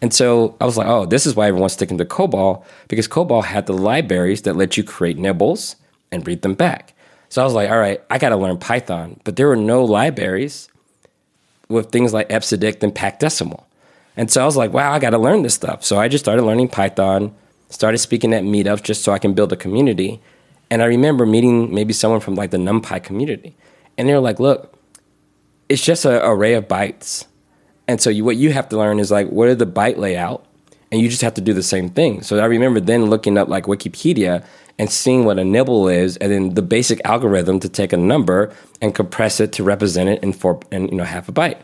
[0.00, 3.44] And so I was like, oh, this is why everyone's sticking to COBOL because COBOL
[3.44, 5.76] had the libraries that let you create nibbles
[6.10, 6.94] and read them back.
[7.28, 9.20] So I was like, all right, I got to learn Python.
[9.24, 10.67] But there were no libraries
[11.68, 13.66] with things like EBCDIC and packed decimal.
[14.16, 15.84] And so I was like, wow, I got to learn this stuff.
[15.84, 17.34] So I just started learning Python,
[17.68, 20.20] started speaking at meetups just so I can build a community.
[20.70, 23.56] And I remember meeting maybe someone from like the NumPy community.
[23.96, 24.74] And they were like, look,
[25.68, 27.26] it's just an array of bytes.
[27.86, 30.44] And so you, what you have to learn is like, what are the byte layout?
[30.90, 32.22] And you just have to do the same thing.
[32.22, 34.44] So I remember then looking up like Wikipedia
[34.78, 38.54] and seeing what a nibble is, and then the basic algorithm to take a number
[38.80, 41.60] and compress it to represent it in four, in you know half a byte.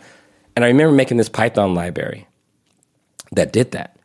[0.56, 2.26] And I remember making this Python library
[3.32, 3.96] that did that.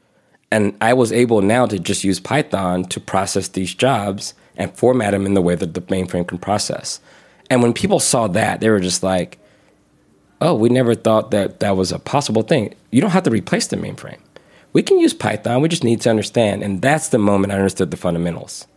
[0.51, 5.11] And I was able now to just use Python to process these jobs and format
[5.11, 6.99] them in the way that the mainframe can process.
[7.49, 9.37] And when people saw that, they were just like,
[10.41, 12.73] oh, we never thought that that was a possible thing.
[12.91, 14.19] You don't have to replace the mainframe.
[14.73, 16.63] We can use Python, we just need to understand.
[16.63, 18.67] And that's the moment I understood the fundamentals.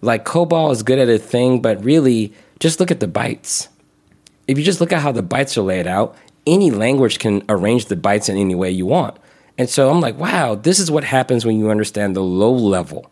[0.00, 3.68] Like COBOL is good at a thing, but really, just look at the bytes.
[4.46, 6.16] If you just look at how the bytes are laid out,
[6.46, 9.16] any language can arrange the bytes in any way you want.
[9.58, 13.10] And so I'm like, wow, this is what happens when you understand the low level.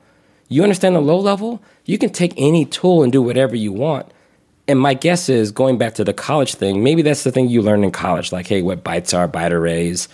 [0.48, 4.06] You understand the low level, you can take any tool and do whatever you want.
[4.68, 7.60] And my guess is going back to the college thing, maybe that's the thing you
[7.60, 10.08] learn in college, like, hey, what bytes are, byte arrays.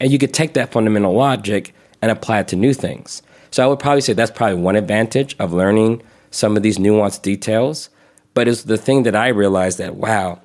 [0.00, 3.22] And you could take that fundamental logic and apply it to new things.
[3.50, 6.02] So I would probably say that's probably one advantage of learning
[6.34, 7.90] some of these nuanced details.
[8.34, 10.40] But it's the thing that I realized that, wow,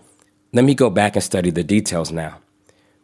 [0.53, 2.37] let me go back and study the details now.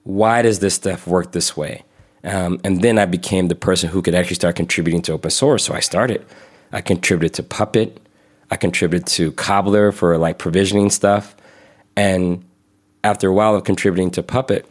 [0.03, 1.83] Why does this stuff work this way?
[2.23, 5.63] Um, and then I became the person who could actually start contributing to open source.
[5.63, 6.25] So I started.
[6.71, 7.99] I contributed to Puppet.
[8.51, 11.35] I contributed to Cobbler for like provisioning stuff.
[11.95, 12.43] And
[13.03, 14.65] after a while of contributing to Puppet,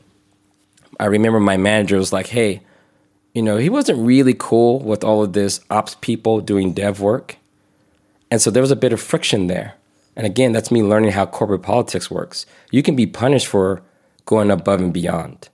[1.00, 2.62] I remember my manager was like, hey,
[3.34, 7.36] you know, he wasn't really cool with all of this ops people doing dev work.
[8.30, 9.74] And so there was a bit of friction there.
[10.16, 12.46] And again, that's me learning how corporate politics works.
[12.70, 13.82] You can be punished for
[14.26, 15.48] going above and beyond.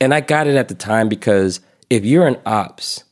[0.00, 3.04] And I got it at the time because if you're an ops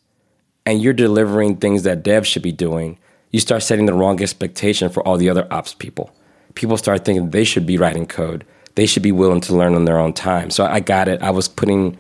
[0.67, 2.99] and you're delivering things that devs should be doing,
[3.31, 6.15] you start setting the wrong expectation for all the other ops people.
[6.55, 8.45] People start thinking they should be writing code.
[8.75, 10.51] They should be willing to learn on their own time.
[10.51, 11.23] So I got it.
[11.23, 11.97] I was putting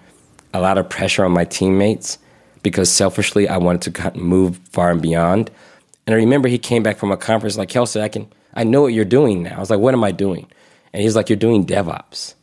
[0.53, 2.19] a lot of pressure on my teammates
[2.63, 5.51] because selfishly I wanted to move far and beyond.
[6.07, 8.83] And I remember he came back from a conference like, Kelsey, I can I know
[8.83, 9.57] what you're doing now.
[9.57, 10.47] I was like, what am I doing?
[10.93, 12.35] And he's like, you're doing DevOps.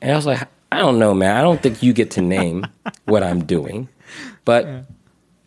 [0.00, 1.36] And I was like, I don't know, man.
[1.36, 2.66] I don't think you get to name
[3.04, 3.88] what I'm doing.
[4.44, 4.82] But yeah.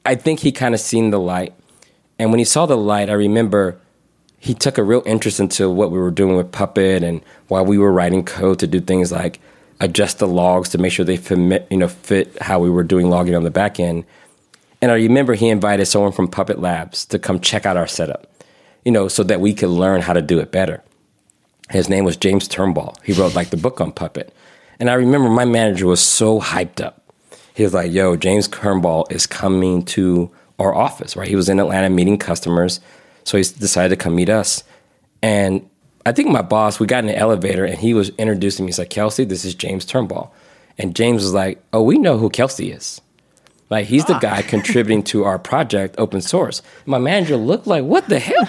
[0.05, 1.53] I think he kind of seen the light.
[2.19, 3.79] And when he saw the light, I remember
[4.37, 7.77] he took a real interest into what we were doing with Puppet and while we
[7.77, 9.39] were writing code to do things like
[9.79, 13.09] adjust the logs to make sure they fit, you know, fit how we were doing
[13.09, 14.03] logging on the back end.
[14.83, 18.27] And I remember he invited someone from Puppet Labs to come check out our setup
[18.83, 20.83] you know, so that we could learn how to do it better.
[21.69, 22.95] His name was James Turnbull.
[23.03, 24.33] He wrote like the book on Puppet.
[24.79, 27.01] And I remember my manager was so hyped up.
[27.55, 31.27] He was like, yo, James Turnbull is coming to our office, right?
[31.27, 32.79] He was in Atlanta meeting customers.
[33.23, 34.63] So he decided to come meet us.
[35.21, 35.67] And
[36.05, 38.69] I think my boss, we got in the elevator and he was introducing me.
[38.69, 40.33] He's like, Kelsey, this is James Turnbull.
[40.77, 42.99] And James was like, oh, we know who Kelsey is.
[43.73, 44.19] Like he's the ah.
[44.19, 46.61] guy contributing to our project, open source.
[46.85, 48.47] My manager looked like, what the hell?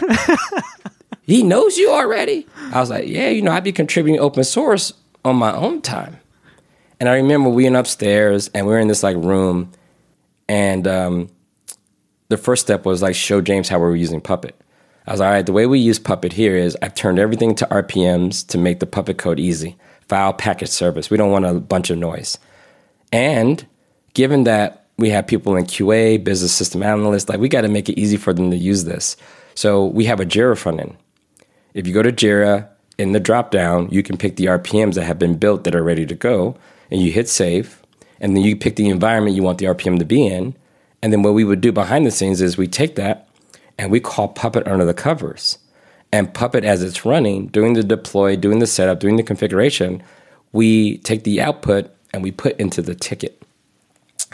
[1.22, 2.46] he knows you already.
[2.74, 4.92] I was like, yeah, you know, I'd be contributing open source
[5.24, 6.18] on my own time.
[7.00, 9.72] And I remember we went upstairs and we were in this like room,
[10.46, 11.30] and um,
[12.28, 14.54] the first step was like show James how we were using Puppet.
[15.06, 17.54] I was like, all right, the way we use Puppet here is I've turned everything
[17.54, 19.78] to RPMs to make the Puppet code easy.
[20.06, 21.08] File package service.
[21.08, 22.36] We don't want a bunch of noise.
[23.10, 23.66] And
[24.12, 27.28] given that we have people in QA, business system analysts.
[27.28, 29.16] Like we got to make it easy for them to use this.
[29.54, 30.96] So we have a Jira front end.
[31.74, 32.68] If you go to Jira
[32.98, 35.82] in the drop down, you can pick the RPMs that have been built that are
[35.82, 36.56] ready to go,
[36.90, 37.82] and you hit save,
[38.20, 40.54] and then you pick the environment you want the RPM to be in.
[41.02, 43.28] And then what we would do behind the scenes is we take that
[43.76, 45.58] and we call Puppet under the covers.
[46.12, 50.02] And Puppet, as it's running, doing the deploy, doing the setup, doing the configuration,
[50.52, 53.43] we take the output and we put into the ticket.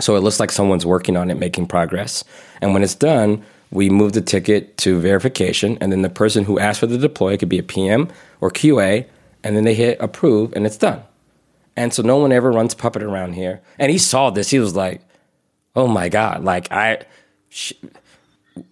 [0.00, 2.24] So it looks like someone's working on it, making progress.
[2.60, 6.58] And when it's done, we move the ticket to verification, and then the person who
[6.58, 8.08] asked for the deploy could be a PM
[8.40, 9.06] or QA,
[9.44, 11.02] and then they hit approve, and it's done.
[11.76, 13.60] And so no one ever runs Puppet around here.
[13.78, 14.50] And he saw this.
[14.50, 15.00] He was like,
[15.76, 16.44] "Oh my god!
[16.44, 17.02] Like I."
[17.48, 17.72] Sh-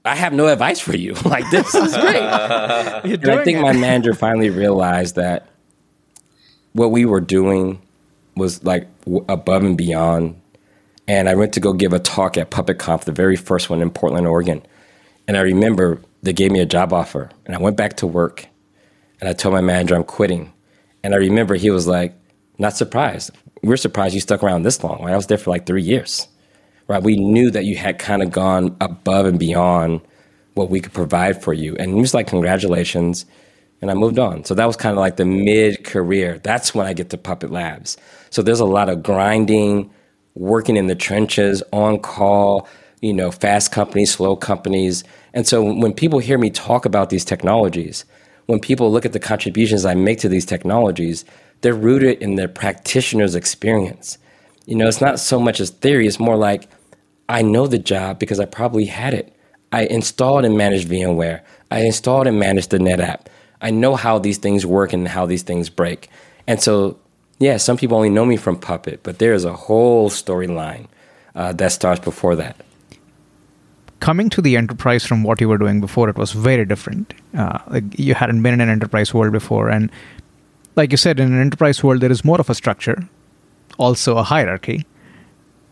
[0.05, 1.15] I have no advice for you.
[1.25, 2.17] like this is great.
[2.17, 3.63] and I think it.
[3.63, 5.49] my manager finally realized that
[6.73, 7.81] what we were doing
[8.37, 8.87] was like
[9.29, 10.38] above and beyond
[11.09, 13.81] and I went to go give a talk at Puppet PuppetConf, the very first one
[13.81, 14.63] in Portland, Oregon.
[15.27, 18.47] And I remember they gave me a job offer, and I went back to work,
[19.21, 20.53] and I told my manager I'm quitting.
[21.03, 22.15] And I remember he was like,
[22.59, 23.31] "Not surprised.
[23.63, 25.03] We're surprised you stuck around this long.
[25.03, 25.15] Right?
[25.15, 26.29] I was there for like three years,
[26.87, 27.03] right?
[27.03, 30.03] We knew that you had kind of gone above and beyond
[30.55, 33.25] what we could provide for you." And he was like, "Congratulations."
[33.81, 34.45] and I moved on.
[34.45, 36.41] So that was kind of like the mid career.
[36.43, 37.97] That's when I get to Puppet Labs.
[38.31, 39.91] So there's a lot of grinding,
[40.39, 42.69] working in the trenches, on call,
[43.01, 45.05] you know, fast companies, slow companies.
[45.35, 48.05] And so when people hear me talk about these technologies,
[48.47, 51.25] when people look at the contributions I make to these technologies,
[51.61, 54.19] they're rooted in their practitioner's experience.
[54.67, 56.69] You know, it's not so much as theory, it's more like
[57.29, 59.35] I know the job because I probably had it.
[59.71, 61.43] I installed and managed VMware.
[61.71, 63.27] I installed and managed the NetApp.
[63.61, 66.09] I know how these things work and how these things break.
[66.47, 66.99] And so,
[67.39, 70.87] yeah, some people only know me from Puppet, but there is a whole storyline
[71.35, 72.57] uh, that starts before that.
[74.01, 77.15] Coming to the enterprise from what you were doing before, it was very different.
[77.37, 79.91] Uh, like you hadn't been in an enterprise world before, and
[80.77, 83.09] like you said, in an enterprise world, there is more of a structure,
[83.79, 84.87] also a hierarchy.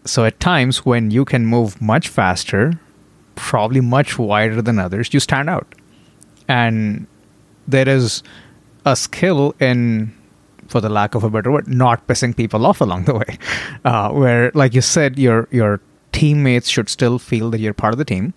[0.05, 2.79] So at times when you can move much faster,
[3.35, 5.73] probably much wider than others, you stand out.
[6.49, 7.07] And
[7.69, 8.23] there is
[8.85, 10.16] a skill in
[10.69, 13.39] for the lack of a better word not pissing people off along the way.
[13.85, 15.81] Uh, where like you said your your
[16.12, 18.35] teammates should still feel that you're part of the team.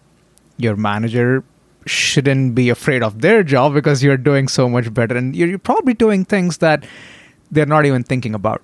[0.57, 1.43] Your manager
[1.85, 5.15] shouldn't be afraid of their job because you're doing so much better.
[5.15, 6.85] And you're, you're probably doing things that
[7.51, 8.61] they're not even thinking about.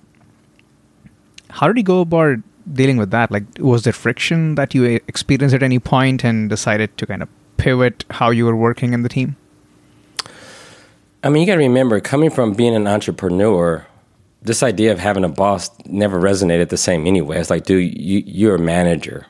[1.48, 2.38] How did you go about
[2.70, 3.30] dealing with that?
[3.30, 7.28] Like was there friction that you experienced at any point and decided to kind of
[7.56, 9.36] pivot how you were working in the team
[11.26, 13.84] I mean, you got to remember, coming from being an entrepreneur,
[14.42, 17.40] this idea of having a boss never resonated the same anyway.
[17.40, 19.26] It's like, dude, you, you're a manager.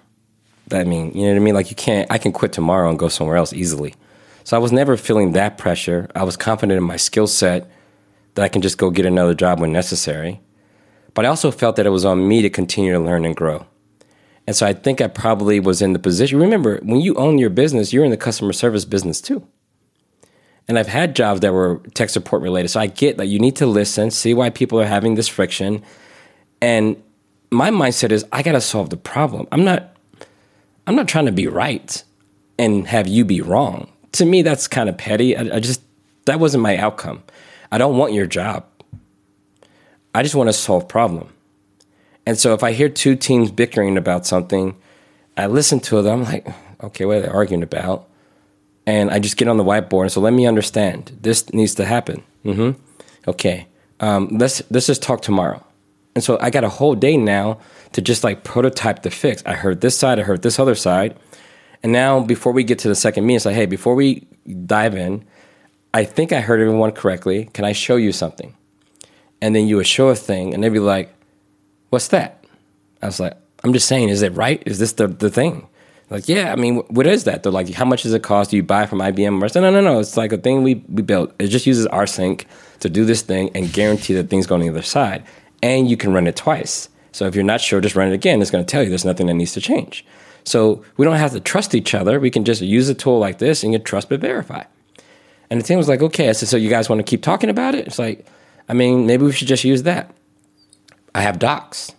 [0.70, 1.54] I mean, you know what I mean?
[1.54, 3.94] Like, you can't, I can quit tomorrow and go somewhere else easily.
[4.44, 6.10] So I was never feeling that pressure.
[6.14, 7.70] I was confident in my skill set
[8.34, 10.42] that I can just go get another job when necessary.
[11.14, 13.64] But I also felt that it was on me to continue to learn and grow.
[14.46, 16.40] And so I think I probably was in the position.
[16.40, 19.48] Remember, when you own your business, you're in the customer service business too.
[20.68, 22.68] And I've had jobs that were tech support related.
[22.68, 25.82] So I get that you need to listen, see why people are having this friction.
[26.60, 27.00] And
[27.50, 29.46] my mindset is I got to solve the problem.
[29.52, 29.96] I'm not
[30.86, 32.02] I'm not trying to be right
[32.58, 33.90] and have you be wrong.
[34.12, 35.36] To me that's kind of petty.
[35.36, 35.80] I, I just
[36.24, 37.22] that wasn't my outcome.
[37.70, 38.66] I don't want your job.
[40.14, 41.28] I just want to solve problem.
[42.24, 44.76] And so if I hear two teams bickering about something,
[45.36, 46.20] I listen to them.
[46.20, 46.48] I'm like,
[46.82, 48.08] okay, what are they arguing about?
[48.86, 50.10] And I just get on the whiteboard.
[50.12, 51.18] So let me understand.
[51.20, 52.22] This needs to happen.
[52.44, 52.80] Mm-hmm.
[53.28, 53.66] Okay.
[54.00, 55.64] Um, let's let's just talk tomorrow.
[56.14, 57.58] And so I got a whole day now
[57.92, 59.42] to just like prototype the fix.
[59.44, 60.18] I heard this side.
[60.18, 61.16] I heard this other side.
[61.82, 64.26] And now before we get to the second meeting, it's like, hey, before we
[64.64, 65.24] dive in,
[65.92, 67.50] I think I heard everyone correctly.
[67.52, 68.54] Can I show you something?
[69.42, 71.14] And then you would show a thing, and they'd be like,
[71.90, 72.44] "What's that?"
[73.02, 74.62] I was like, "I'm just saying, is it right?
[74.66, 75.68] Is this the the thing?"
[76.08, 77.42] Like, yeah, I mean, what is that?
[77.42, 78.50] They're like, how much does it cost?
[78.50, 79.42] Do you buy from IBM?
[79.42, 79.98] I said, no, no, no.
[79.98, 81.34] It's like a thing we, we built.
[81.40, 82.44] It just uses rsync
[82.80, 85.24] to do this thing and guarantee that things go on the other side.
[85.62, 86.88] And you can run it twice.
[87.10, 88.40] So if you're not sure, just run it again.
[88.40, 90.04] It's going to tell you there's nothing that needs to change.
[90.44, 92.20] So we don't have to trust each other.
[92.20, 94.62] We can just use a tool like this and get trust but verify.
[95.50, 96.28] And the team was like, okay.
[96.28, 97.86] I said, so you guys want to keep talking about it?
[97.86, 98.26] It's like,
[98.68, 100.14] I mean, maybe we should just use that.
[101.14, 101.92] I have docs.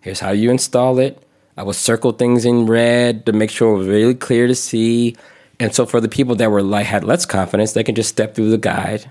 [0.00, 1.22] Here's how you install it
[1.60, 5.14] I would circle things in red to make sure it was really clear to see.
[5.58, 8.34] And so for the people that were like had less confidence, they can just step
[8.34, 9.10] through the guide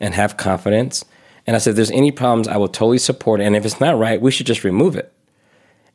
[0.00, 1.04] and have confidence.
[1.46, 3.44] And I said, if there's any problems, I will totally support it.
[3.44, 5.12] And if it's not right, we should just remove it.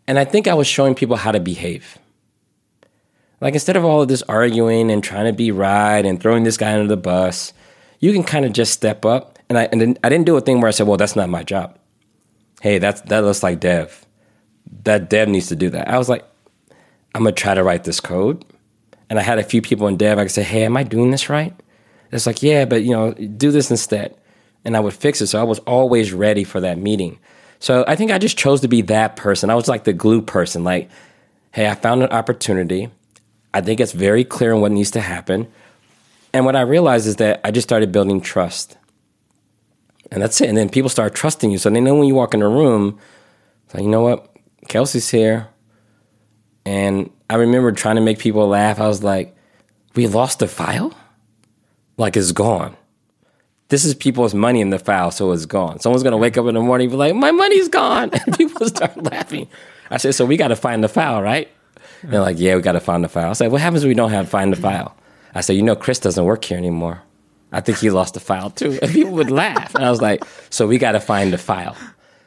[0.07, 1.97] And I think I was showing people how to behave.
[3.41, 6.55] Like instead of all of this arguing and trying to be right and throwing this
[6.55, 7.51] guy under the bus,
[7.99, 9.37] you can kind of just step up.
[9.49, 11.43] And I and I didn't do a thing where I said, "Well, that's not my
[11.43, 11.77] job."
[12.61, 14.05] Hey, that's that looks like Dev
[14.83, 15.87] that dev needs to do that.
[15.87, 16.23] I was like,
[17.15, 18.43] I'm gonna try to write this code.
[19.09, 20.17] And I had a few people in dev.
[20.17, 21.53] I could say, Hey, am I doing this right?
[22.11, 24.15] It's like, yeah, but you know, do this instead.
[24.65, 25.27] And I would fix it.
[25.27, 27.19] So I was always ready for that meeting.
[27.59, 29.49] So I think I just chose to be that person.
[29.49, 30.63] I was like the glue person.
[30.63, 30.89] Like,
[31.51, 32.89] hey, I found an opportunity.
[33.53, 35.47] I think it's very clear on what needs to happen.
[36.33, 38.77] And what I realized is that I just started building trust.
[40.11, 40.49] And that's it.
[40.49, 41.57] And then people start trusting you.
[41.57, 42.99] So they know when you walk in a room,
[43.73, 44.32] like, you know what?
[44.67, 45.47] Kelsey's here.
[46.65, 48.79] And I remember trying to make people laugh.
[48.79, 49.35] I was like,
[49.95, 50.93] we lost the file?
[51.97, 52.75] Like it's gone.
[53.69, 55.79] This is people's money in the file, so it's gone.
[55.79, 58.11] Someone's gonna wake up in the morning and be like, my money's gone.
[58.25, 59.47] And people start laughing.
[59.89, 61.49] I said, so we gotta find the file, right?
[62.01, 63.29] And they're like, yeah, we gotta find the file.
[63.29, 64.95] I said, what happens if we don't have find the file?
[65.35, 67.01] I said, you know, Chris doesn't work here anymore.
[67.51, 68.77] I think he lost the file too.
[68.81, 69.75] And people would laugh.
[69.75, 71.75] And I was like, so we gotta find the file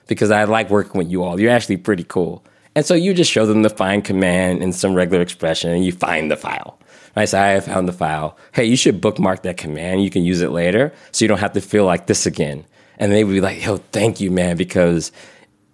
[0.06, 1.40] because I like working with you all.
[1.40, 2.44] You're actually pretty cool.
[2.74, 5.92] And so you just show them the find command and some regular expression and you
[5.92, 6.78] find the file,
[7.16, 8.36] I say, I found the file.
[8.52, 10.04] Hey, you should bookmark that command.
[10.04, 12.66] You can use it later so you don't have to feel like this again.
[12.98, 15.12] And they would be like, yo, thank you, man, because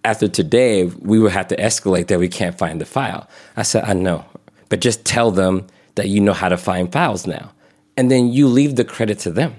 [0.05, 3.29] after today, we would have to escalate that we can't find the file.
[3.57, 4.25] I said, I know,
[4.69, 5.67] but just tell them
[5.97, 7.53] that you know how to find files now.
[7.97, 9.57] And then you leave the credit to them.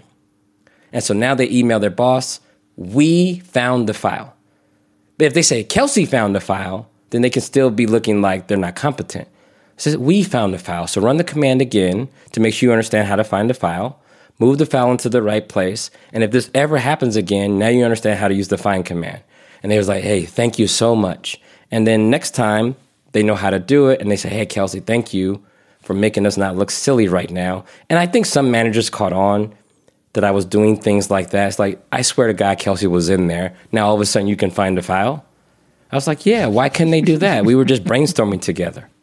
[0.93, 2.39] And so now they email their boss,
[2.75, 4.32] we found the file.
[5.17, 8.47] But if they say Kelsey found the file, then they can still be looking like
[8.47, 9.27] they're not competent.
[9.75, 10.87] It says we found the file.
[10.87, 13.99] So run the command again to make sure you understand how to find the file.
[14.39, 15.91] Move the file into the right place.
[16.11, 19.21] And if this ever happens again, now you understand how to use the find command.
[19.61, 21.39] And they was like, hey, thank you so much.
[21.71, 22.75] And then next time
[23.13, 25.43] they know how to do it and they say, hey, Kelsey, thank you
[25.81, 27.65] for making us not look silly right now.
[27.89, 29.53] And I think some managers caught on
[30.13, 31.47] that I was doing things like that.
[31.47, 33.55] It's like, I swear to God, Kelsey was in there.
[33.71, 35.25] Now all of a sudden you can find the file.
[35.91, 37.45] I was like, yeah, why couldn't they do that?
[37.45, 38.89] We were just brainstorming together.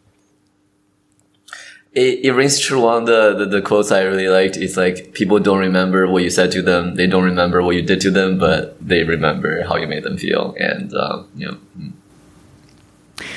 [1.92, 2.82] It, it rings true.
[2.82, 6.22] One of the, the, the quotes I really liked It's like, people don't remember what
[6.22, 6.94] you said to them.
[6.94, 10.16] They don't remember what you did to them, but they remember how you made them
[10.16, 10.54] feel.
[10.60, 11.58] And, um, you know.
[11.76, 11.92] Mm.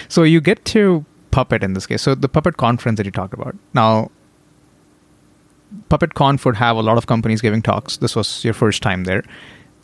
[0.07, 2.03] So you get to Puppet in this case.
[2.03, 3.55] So the Puppet conference that you talked about.
[3.73, 4.11] Now,
[5.89, 7.97] PuppetConf would have a lot of companies giving talks.
[7.97, 9.23] This was your first time there.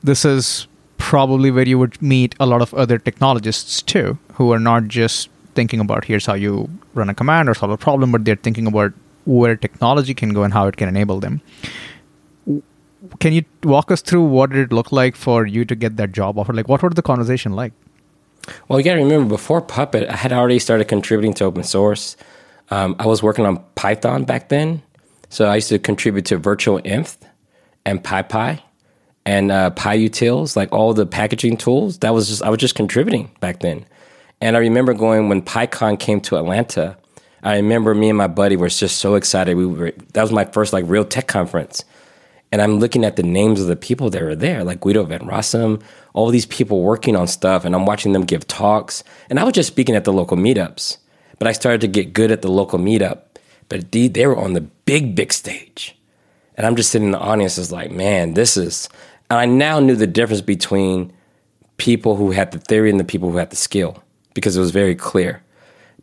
[0.04, 0.68] This is
[0.98, 5.30] probably where you would meet a lot of other technologists too, who are not just
[5.56, 8.68] thinking about here's how you run a command or solve a problem, but they're thinking
[8.68, 8.94] about
[9.26, 11.42] where technology can go and how it can enable them.
[13.20, 16.12] Can you walk us through what did it look like for you to get that
[16.12, 16.54] job offer?
[16.54, 17.74] Like, what was the conversation like?
[18.68, 22.18] Well, you got to remember, before Puppet, I had already started contributing to open source.
[22.72, 24.82] Um, I was working on Python back then,
[25.30, 27.16] so I used to contribute to virtualenv
[27.86, 28.62] and PyPy
[29.26, 32.00] and uh, PyUtils, like all the packaging tools.
[32.00, 33.86] That was just I was just contributing back then.
[34.42, 36.98] And I remember going when PyCon came to Atlanta.
[37.44, 39.56] I remember me and my buddy were just so excited.
[39.56, 41.86] We were that was my first like real tech conference.
[42.52, 45.20] And I'm looking at the names of the people that were there, like Guido van
[45.20, 49.04] Rossum, all these people working on stuff, and I'm watching them give talks.
[49.30, 50.98] And I was just speaking at the local meetups.
[51.38, 53.22] But I started to get good at the local meetup
[53.70, 55.96] but they, they were on the big, big stage.
[56.56, 58.90] And I'm just sitting in the audience, is like, man, this is.
[59.30, 61.14] And I now knew the difference between
[61.78, 64.04] people who had the theory and the people who had the skill
[64.34, 65.42] because it was very clear.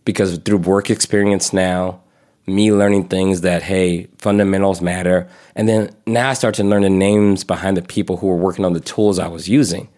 [0.04, 2.00] Because through work experience now,
[2.46, 5.28] me learning things that, hey, fundamentals matter.
[5.56, 8.64] And then now I start to learn the names behind the people who were working
[8.64, 9.88] on the tools I was using.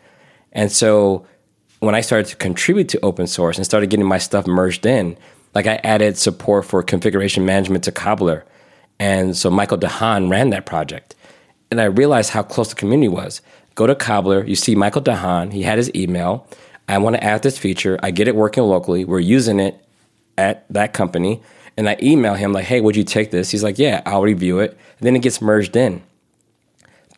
[0.52, 1.26] And so
[1.80, 5.16] when I started to contribute to open source and started getting my stuff merged in,
[5.54, 8.44] like I added support for configuration management to Cobbler.
[8.98, 11.14] And so Michael DeHaan ran that project.
[11.70, 13.40] And I realized how close the community was.
[13.74, 16.46] Go to Cobbler, you see Michael DeHaan, he had his email.
[16.88, 17.98] I want to add this feature.
[18.02, 19.04] I get it working locally.
[19.04, 19.84] We're using it
[20.38, 21.42] at that company.
[21.76, 23.50] And I email him like, hey, would you take this?
[23.50, 24.70] He's like, yeah, I'll review it.
[24.70, 26.02] And then it gets merged in.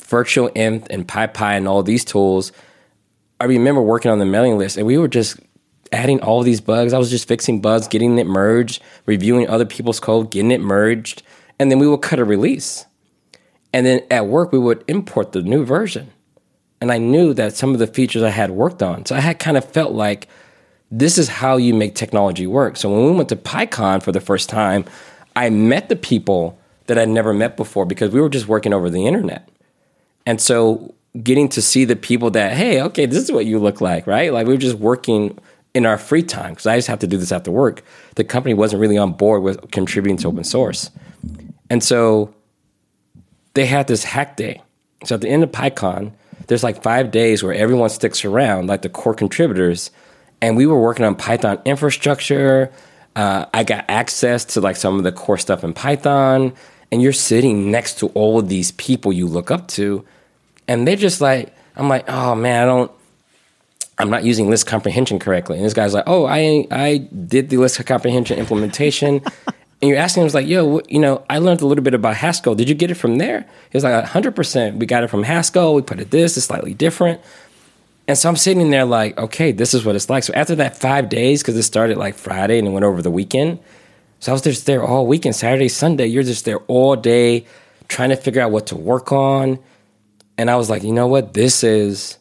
[0.03, 2.53] Virtual virtualenv and PyPy and all these tools.
[3.41, 5.39] I remember working on the mailing list and we were just
[5.93, 6.93] adding all these bugs.
[6.93, 11.23] I was just fixing bugs, getting it merged, reviewing other people's code, getting it merged,
[11.59, 12.87] and then we would cut a release.
[13.73, 16.11] And then at work, we would import the new version.
[16.81, 19.05] And I knew that some of the features I had worked on.
[19.07, 20.29] So I had kind of felt like
[20.91, 22.77] this is how you make technology work.
[22.77, 24.85] So when we went to PyCon for the first time,
[25.37, 28.91] I met the people that I'd never met before because we were just working over
[28.91, 29.49] the internet.
[30.27, 33.81] And so getting to see the people that, hey, okay, this is what you look
[33.81, 34.33] like, right?
[34.33, 35.39] Like we were just working
[35.75, 37.83] in our free time, because I just have to do this after work,
[38.17, 40.91] the company wasn't really on board with contributing to open source.
[41.69, 42.35] And so
[43.55, 44.63] they had this hack day.
[45.05, 46.13] So at the end of PyCon,
[46.49, 49.91] there's like five days where everyone sticks around, like the core contributors.
[50.41, 52.73] And we were working on Python infrastructure.
[53.15, 56.53] Uh, I got access to like some of the core stuff in Python.
[56.91, 60.05] And you're sitting next to all of these people you look up to.
[60.67, 62.91] And they're just like, I'm like, oh man, I don't,
[64.01, 65.57] I'm not using list comprehension correctly.
[65.57, 69.23] And this guy's like, oh, I I did the list comprehension implementation.
[69.83, 72.55] and you're asking him, like, yo, you know, I learned a little bit about Haskell.
[72.55, 73.47] Did you get it from there?
[73.71, 74.79] He's like, 100%.
[74.79, 75.75] We got it from Haskell.
[75.75, 77.21] We put it this, it's slightly different.
[78.09, 80.25] And so I'm sitting there like, okay, this is what it's like.
[80.25, 83.11] So after that five days, because it started like Friday and it went over the
[83.11, 83.61] weekend.
[84.19, 86.07] So I was just there all weekend, Saturday, Sunday.
[86.07, 87.47] You're just there all day
[87.89, 89.59] trying to figure out what to work on.
[90.37, 91.35] And I was like, you know what?
[91.35, 92.19] This is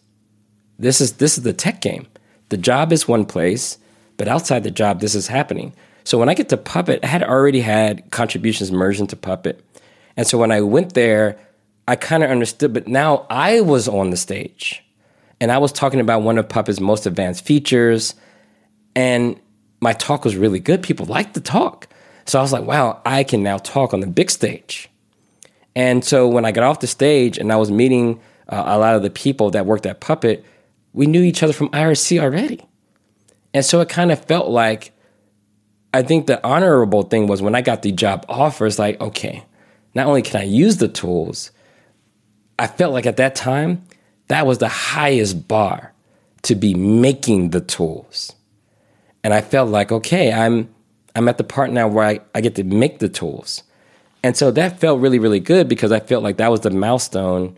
[0.80, 2.08] this is this is the tech game.
[2.50, 3.78] The job is one place,
[4.18, 5.74] but outside the job, this is happening.
[6.04, 9.64] So when I get to Puppet, I had already had contributions merged into Puppet.
[10.18, 11.38] And so when I went there,
[11.88, 14.84] I kind of understood, but now I was on the stage
[15.40, 18.16] and I was talking about one of Puppet's most advanced features.
[18.96, 19.40] And
[19.82, 20.84] my talk was really good.
[20.84, 21.88] People liked the talk.
[22.26, 24.90] So I was like, wow, I can now talk on the big stage.
[25.76, 28.20] And so when I got off the stage and I was meeting
[28.50, 30.44] uh, a lot of the people that worked at Puppet,
[30.94, 32.66] we knew each other from IRC already.
[33.54, 34.92] And so it kind of felt like,
[35.94, 39.44] I think the honorable thing was when I got the job offers, like, okay,
[39.96, 41.52] not only can I use the tools,
[42.60, 43.84] I felt like at that time,
[44.28, 45.94] that was the highest bar
[46.44, 48.34] to be making the tools.
[49.24, 50.70] And I felt like, okay, I'm
[51.16, 53.64] I'm at the part now where I, I get to make the tools.
[54.24, 57.58] And so that felt really, really good because I felt like that was the milestone.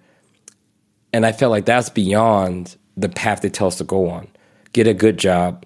[1.11, 4.27] And I felt like that's beyond the path they tell us to go on.
[4.73, 5.65] Get a good job,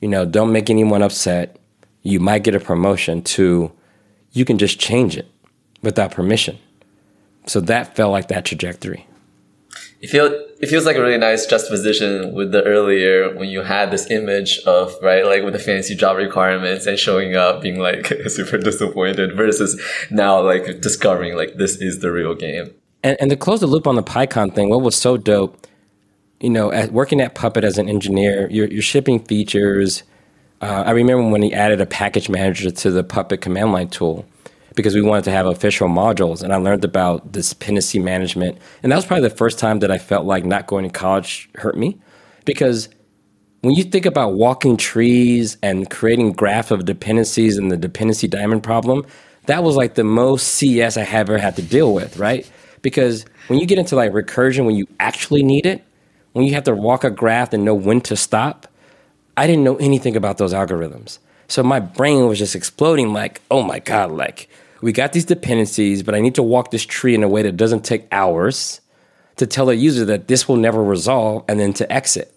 [0.00, 1.58] you know, don't make anyone upset.
[2.02, 3.72] You might get a promotion to
[4.32, 5.26] you can just change it
[5.82, 6.58] without permission.
[7.46, 9.06] So that felt like that trajectory.
[10.00, 13.90] It feels it feels like a really nice juxtaposition with the earlier when you had
[13.90, 18.06] this image of right like with the fancy job requirements and showing up being like
[18.26, 19.80] super disappointed versus
[20.10, 22.72] now like discovering like this is the real game.
[23.02, 25.66] And, and to close the loop on the PyCon thing, what was so dope,
[26.40, 30.02] you know, at, working at Puppet as an engineer, you're, you're shipping features.
[30.60, 34.24] Uh, I remember when he added a package manager to the Puppet command line tool
[34.74, 36.42] because we wanted to have official modules.
[36.42, 38.58] And I learned about this dependency management.
[38.82, 41.50] And that was probably the first time that I felt like not going to college
[41.56, 41.98] hurt me.
[42.44, 42.88] Because
[43.62, 48.62] when you think about walking trees and creating graph of dependencies and the dependency diamond
[48.62, 49.04] problem,
[49.46, 52.48] that was like the most CS I ever had to deal with, right?
[52.82, 55.84] Because when you get into like recursion, when you actually need it,
[56.32, 58.66] when you have to walk a graph and know when to stop,
[59.36, 61.18] I didn't know anything about those algorithms.
[61.48, 64.48] So my brain was just exploding like, oh my God, like
[64.80, 67.56] we got these dependencies, but I need to walk this tree in a way that
[67.56, 68.80] doesn't take hours
[69.36, 72.34] to tell a user that this will never resolve and then to exit.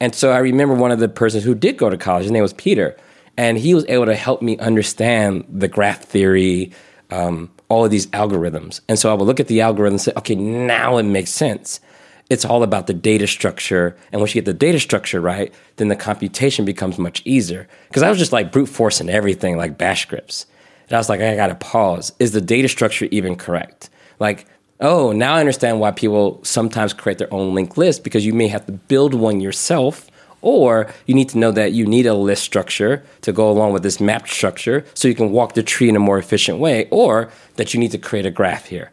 [0.00, 2.42] And so I remember one of the persons who did go to college, his name
[2.42, 2.96] was Peter,
[3.36, 6.72] and he was able to help me understand the graph theory,
[7.10, 8.80] um, all of these algorithms.
[8.88, 11.80] And so I would look at the algorithm and say, okay, now it makes sense.
[12.28, 13.96] It's all about the data structure.
[14.10, 17.68] And once you get the data structure right, then the computation becomes much easier.
[17.88, 20.46] Because I was just like brute forcing everything like bash scripts.
[20.88, 22.12] And I was like, I gotta pause.
[22.18, 23.90] Is the data structure even correct?
[24.18, 24.46] Like,
[24.80, 28.48] oh, now I understand why people sometimes create their own linked list because you may
[28.48, 30.10] have to build one yourself,
[30.42, 33.82] or you need to know that you need a list structure to go along with
[33.82, 37.30] this map structure so you can walk the tree in a more efficient way, or
[37.56, 38.90] that you need to create a graph here.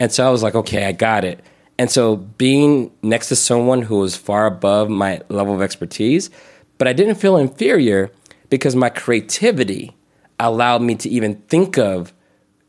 [0.00, 1.40] And so I was like, okay, I got it.
[1.78, 6.30] And so being next to someone who was far above my level of expertise,
[6.78, 8.10] but I didn't feel inferior
[8.48, 9.96] because my creativity
[10.38, 12.12] allowed me to even think of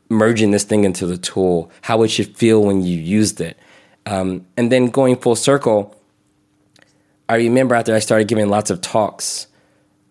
[0.08, 3.58] merging this thing into the tool, how it should feel when you used it.
[4.06, 5.96] Um, and then going full circle,
[7.28, 9.48] I remember after I started giving lots of talks,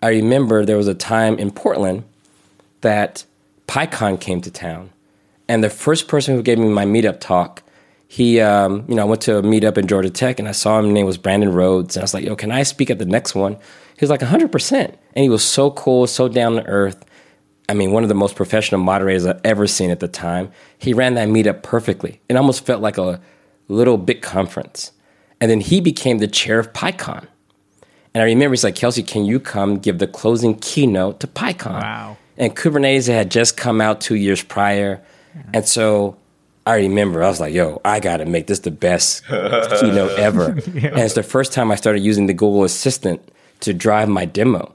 [0.01, 2.03] I remember there was a time in Portland
[2.81, 3.25] that
[3.67, 4.89] PyCon came to town.
[5.47, 7.63] And the first person who gave me my meetup talk,
[8.15, 10.79] he, um, you know, I went to a meetup in Georgia Tech and I saw
[10.79, 11.97] him, his name was Brandon Rhodes.
[11.97, 13.55] And I was like, yo, can I speak at the next one?
[13.55, 14.71] He was like, 100%.
[14.73, 17.03] And he was so cool, so down to earth.
[17.67, 20.49] I mean, one of the most professional moderators I've ever seen at the time.
[20.77, 22.21] He ran that meetup perfectly.
[22.29, 23.19] It almost felt like a
[23.67, 24.93] little big conference.
[25.41, 27.27] And then he became the chair of PyCon.
[28.13, 31.81] And I remember he's like, Kelsey, can you come give the closing keynote to PyCon?
[31.81, 32.17] Wow.
[32.37, 35.03] And Kubernetes had just come out two years prior.
[35.35, 35.41] Yeah.
[35.55, 36.15] And so
[36.65, 40.57] I remember I was like, yo, I got to make this the best keynote ever.
[40.73, 40.89] yeah.
[40.89, 43.21] And it's the first time I started using the Google Assistant
[43.61, 44.73] to drive my demo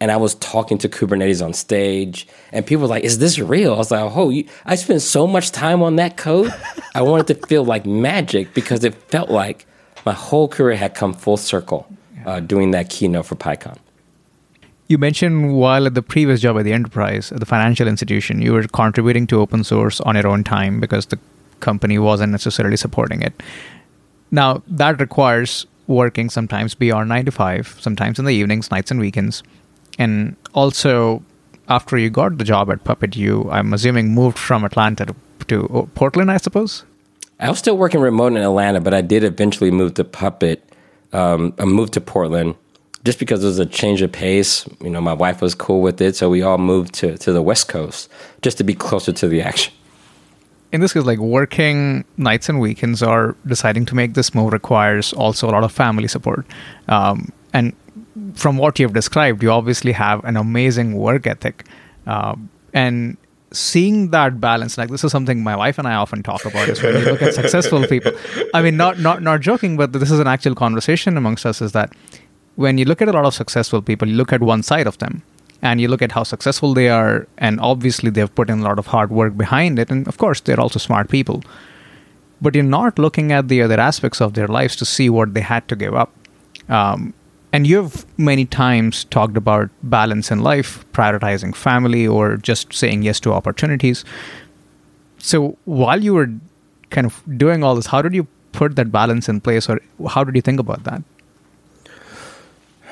[0.00, 3.74] and I was talking to Kubernetes on stage, and people were like, "Is this real?"
[3.74, 6.52] I was like, "Oh, you, I spent so much time on that code.
[6.94, 9.66] I wanted to feel like magic because it felt like
[10.06, 11.86] my whole career had come full circle
[12.24, 13.76] uh, doing that keynote for PyCon."
[14.90, 18.52] You mentioned while at the previous job at the enterprise, at the financial institution, you
[18.52, 21.18] were contributing to open source on your own time because the
[21.60, 23.32] company wasn't necessarily supporting it.
[24.32, 28.98] Now, that requires working sometimes beyond nine to five, sometimes in the evenings, nights, and
[28.98, 29.44] weekends
[30.00, 31.22] and also,
[31.68, 35.14] after you got the job at Puppet, you, I'm assuming, moved from Atlanta to,
[35.48, 36.84] to Portland, I suppose?
[37.38, 40.64] I was still working remote in Atlanta, but I did eventually move to Puppet.
[41.12, 42.54] Um, I moved to Portland
[43.04, 44.68] just because it was a change of pace.
[44.80, 47.42] You know, my wife was cool with it, so we all moved to, to the
[47.42, 48.10] West Coast
[48.42, 49.72] just to be closer to the action.
[50.72, 55.12] In this case, like working nights and weekends or deciding to make this move requires
[55.12, 56.46] also a lot of family support.
[56.88, 57.74] Um, and
[58.34, 61.64] from what you've described, you obviously have an amazing work ethic.
[62.06, 62.36] Uh,
[62.72, 63.16] and
[63.52, 66.82] seeing that balance, like this is something my wife and I often talk about, is
[66.82, 68.12] when you look at successful people.
[68.54, 71.60] I mean, not not not joking, but this is an actual conversation amongst us.
[71.60, 71.92] Is that
[72.56, 74.98] when you look at a lot of successful people, you look at one side of
[74.98, 75.22] them,
[75.62, 78.78] and you look at how successful they are, and obviously they've put in a lot
[78.78, 81.42] of hard work behind it, and of course they're also smart people.
[82.40, 85.42] But you're not looking at the other aspects of their lives to see what they
[85.42, 86.10] had to give up.
[86.68, 87.12] Um,
[87.52, 93.20] and you've many times talked about balance in life, prioritizing family, or just saying yes
[93.20, 94.04] to opportunities.
[95.18, 96.30] So while you were
[96.88, 100.24] kind of doing all this, how did you put that balance in place, or how
[100.24, 101.02] did you think about that?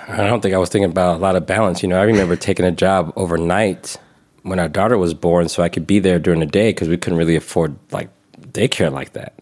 [0.08, 1.82] I don't think I was thinking about a lot of balance.
[1.82, 3.96] You know, I remember taking a job overnight
[4.42, 6.96] when our daughter was born, so I could be there during the day because we
[6.96, 8.08] couldn't really afford like
[8.40, 9.34] daycare like that.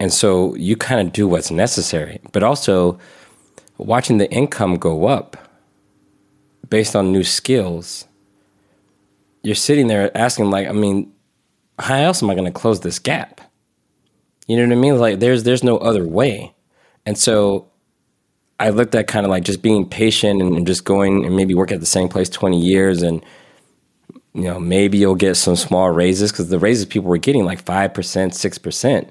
[0.00, 2.98] And so you kind of do what's necessary, but also
[3.78, 5.36] watching the income go up
[6.68, 8.06] based on new skills.
[9.42, 11.12] You're sitting there asking, like, I mean,
[11.78, 13.40] how else am I going to close this gap?
[14.46, 14.98] You know what I mean?
[14.98, 16.54] Like, there's there's no other way.
[17.06, 17.69] And so
[18.60, 21.72] I looked at kind of like just being patient and, just going and maybe work
[21.72, 23.24] at the same place 20 years and
[24.34, 27.64] you know maybe you'll get some small raises because the raises people were getting like
[27.64, 29.08] 5% 6%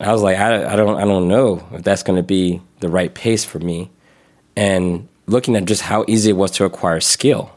[0.00, 2.88] i was like I, I don't i don't know if that's going to be the
[2.88, 3.90] right pace for me.
[4.56, 7.50] And looking at just how easy it was to acquire skill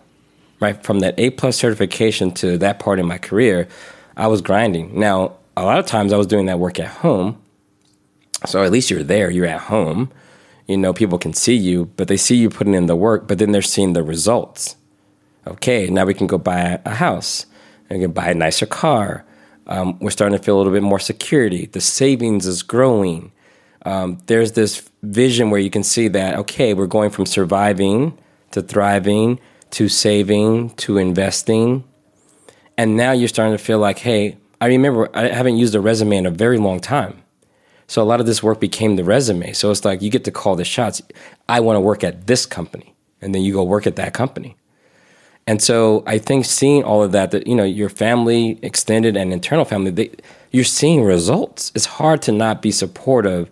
[0.59, 0.83] right?
[0.83, 3.67] From that a plus certification to that part in my career
[4.17, 4.99] i was grinding.
[4.99, 7.39] Now a lot of times i was doing that work at home.
[8.47, 10.11] So at least you're there you're at home
[10.71, 13.37] you know, people can see you, but they see you putting in the work, but
[13.37, 14.75] then they're seeing the results.
[15.47, 17.45] Okay, now we can go buy a house
[17.89, 19.25] and we can buy a nicer car.
[19.67, 21.65] Um, we're starting to feel a little bit more security.
[21.65, 23.31] The savings is growing.
[23.85, 28.17] Um, there's this vision where you can see that, okay, we're going from surviving
[28.51, 29.39] to thriving
[29.71, 31.83] to saving to investing.
[32.77, 36.17] And now you're starting to feel like, hey, I remember I haven't used a resume
[36.17, 37.23] in a very long time.
[37.91, 39.51] So a lot of this work became the resume.
[39.51, 41.01] So it's like you get to call the shots.
[41.49, 44.55] I want to work at this company, and then you go work at that company.
[45.45, 49.33] And so I think seeing all of that, that you know, your family, extended and
[49.33, 50.11] internal family, they,
[50.51, 51.69] you're seeing results.
[51.75, 53.49] It's hard to not be supportive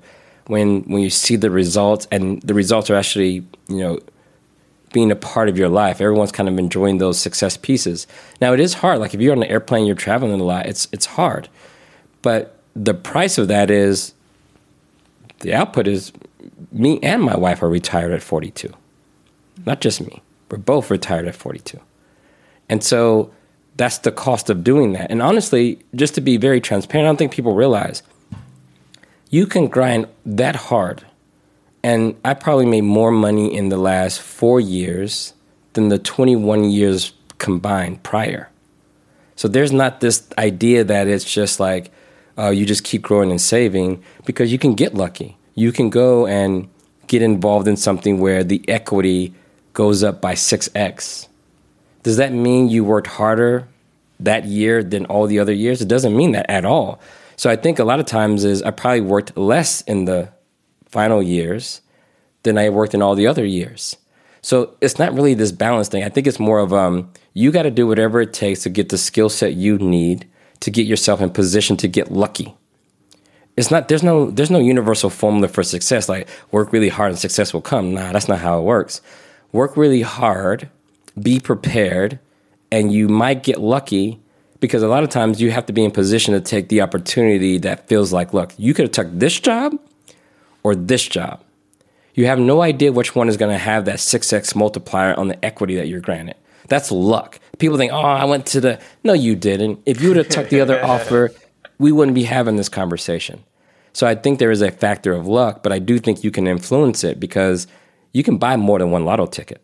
[0.48, 4.00] when when you see the results, and the results are actually, you know,
[4.94, 6.00] being a part of your life.
[6.00, 8.08] Everyone's kind of enjoying those success pieces.
[8.40, 9.00] Now it is hard.
[9.00, 10.66] Like if you're on an airplane, you're traveling a lot.
[10.66, 11.50] It's it's hard,
[12.22, 14.14] but the price of that is
[15.40, 16.12] the output is
[16.72, 18.72] me and my wife are retired at 42.
[19.66, 20.22] Not just me.
[20.50, 21.80] We're both retired at 42.
[22.70, 23.32] And so
[23.76, 25.12] that's the cost of doing that.
[25.12, 28.04] And honestly, just to be very transparent, I don't think people realize
[29.30, 31.06] you can grind that hard.
[31.82, 35.34] And I probably made more money in the last four years
[35.74, 38.50] than the 21 years combined prior.
[39.36, 41.92] So there's not this idea that it's just like,
[42.40, 45.38] uh, you just keep growing and saving because you can get lucky.
[45.56, 46.70] You can go and
[47.08, 49.34] get involved in something where the equity
[49.74, 51.28] goes up by 6x.
[52.04, 53.68] Does that mean you worked harder
[54.20, 55.82] that year than all the other years?
[55.82, 57.02] It doesn't mean that at all.
[57.36, 60.30] So I think a lot of times is I probably worked less in the
[60.88, 61.82] final years
[62.44, 63.98] than I worked in all the other years.
[64.42, 66.04] So it's not really this balance thing.
[66.04, 68.90] I think it's more of um, you got to do whatever it takes to get
[68.90, 70.29] the skill set you need
[70.62, 72.56] to get yourself in position to get lucky.
[73.58, 77.20] It's not there's no there's no universal formula for success like work really hard and
[77.20, 77.94] success will come.
[77.94, 79.02] Nah, that's not how it works.
[79.52, 80.70] Work really hard,
[81.22, 82.20] be prepared,
[82.72, 84.20] and you might get lucky
[84.60, 87.58] because a lot of times you have to be in position to take the opportunity
[87.60, 89.78] that feels like, look, you could have took this job
[90.64, 91.44] or this job.
[92.14, 95.44] You have no idea which one is going to have that 6x multiplier on the
[95.46, 96.36] equity that you're granted.
[96.68, 97.40] That's luck.
[97.60, 98.82] People think, oh, I went to the.
[99.04, 99.82] No, you didn't.
[99.86, 101.32] If you would have took the other offer,
[101.78, 103.44] we wouldn't be having this conversation.
[103.94, 106.48] So I think there is a factor of luck, but I do think you can
[106.48, 107.68] influence it because
[108.14, 109.62] you can buy more than one lotto ticket.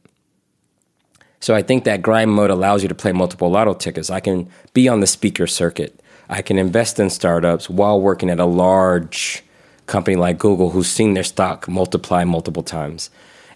[1.40, 4.10] So I think that grind mode allows you to play multiple lotto tickets.
[4.10, 6.00] I can be on the speaker circuit.
[6.28, 9.44] I can invest in startups while working at a large
[9.86, 13.10] company like Google who's seen their stock multiply multiple times.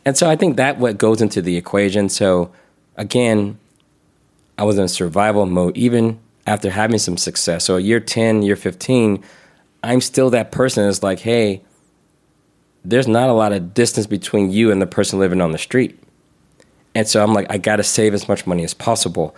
[0.06, 2.10] And so I think that what goes into the equation.
[2.10, 2.52] So
[2.96, 3.58] again,
[4.60, 7.64] I was in survival mode even after having some success.
[7.64, 9.24] So year 10, year 15,
[9.84, 11.64] I'm still that person that's like, hey,
[12.84, 15.98] there's not a lot of distance between you and the person living on the street.
[16.94, 19.34] And so I'm like, I got to save as much money as possible.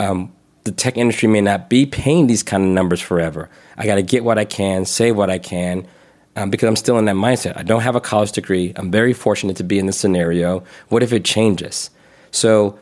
[0.00, 0.32] Um,
[0.64, 3.48] the tech industry may not be paying these kind of numbers forever.
[3.76, 5.86] I got to get what I can, save what I can,
[6.34, 7.56] um, because I'm still in that mindset.
[7.56, 8.72] I don't have a college degree.
[8.74, 10.64] I'm very fortunate to be in this scenario.
[10.88, 11.90] What if it changes?
[12.32, 12.76] So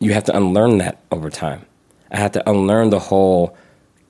[0.00, 1.64] you have to unlearn that over time.
[2.10, 3.56] I had to unlearn the whole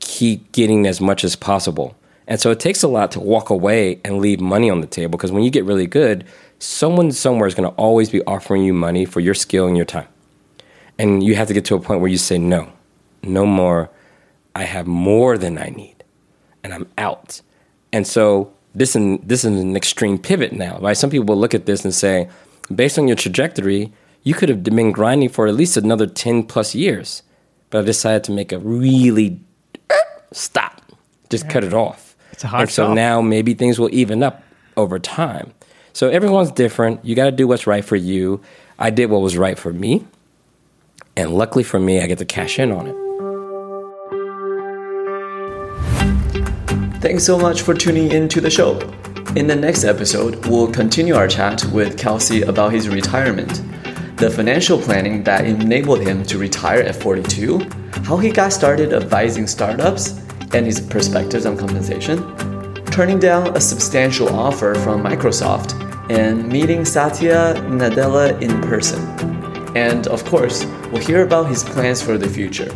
[0.00, 1.96] keep getting as much as possible.
[2.26, 5.12] And so it takes a lot to walk away and leave money on the table
[5.12, 6.24] because when you get really good,
[6.58, 9.86] someone somewhere is going to always be offering you money for your skill and your
[9.86, 10.08] time.
[10.98, 12.72] And you have to get to a point where you say, no,
[13.22, 13.90] no more.
[14.54, 16.02] I have more than I need,
[16.64, 17.42] and I'm out.
[17.92, 20.96] And so this is, this is an extreme pivot now, right?
[20.96, 22.30] Some people will look at this and say,
[22.74, 23.92] based on your trajectory,
[24.26, 27.22] you could have been grinding for at least another 10 plus years.
[27.70, 29.40] But I decided to make a really
[30.32, 30.82] stop,
[31.30, 31.52] just yeah.
[31.52, 32.16] cut it off.
[32.32, 32.96] It's a hard And so stop.
[32.96, 34.42] now maybe things will even up
[34.76, 35.52] over time.
[35.92, 37.04] So everyone's different.
[37.04, 38.40] You got to do what's right for you.
[38.80, 40.04] I did what was right for me.
[41.16, 42.96] And luckily for me, I get to cash in on it.
[47.00, 48.80] Thanks so much for tuning in to the show.
[49.36, 53.62] In the next episode, we'll continue our chat with Kelsey about his retirement,
[54.16, 57.58] the financial planning that enabled him to retire at 42,
[58.04, 60.18] how he got started advising startups,
[60.54, 62.16] and his perspectives on compensation,
[62.86, 65.74] turning down a substantial offer from Microsoft,
[66.10, 69.02] and meeting Satya Nadella in person.
[69.76, 72.74] And of course, we'll hear about his plans for the future.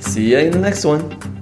[0.00, 1.37] See ya in the next one.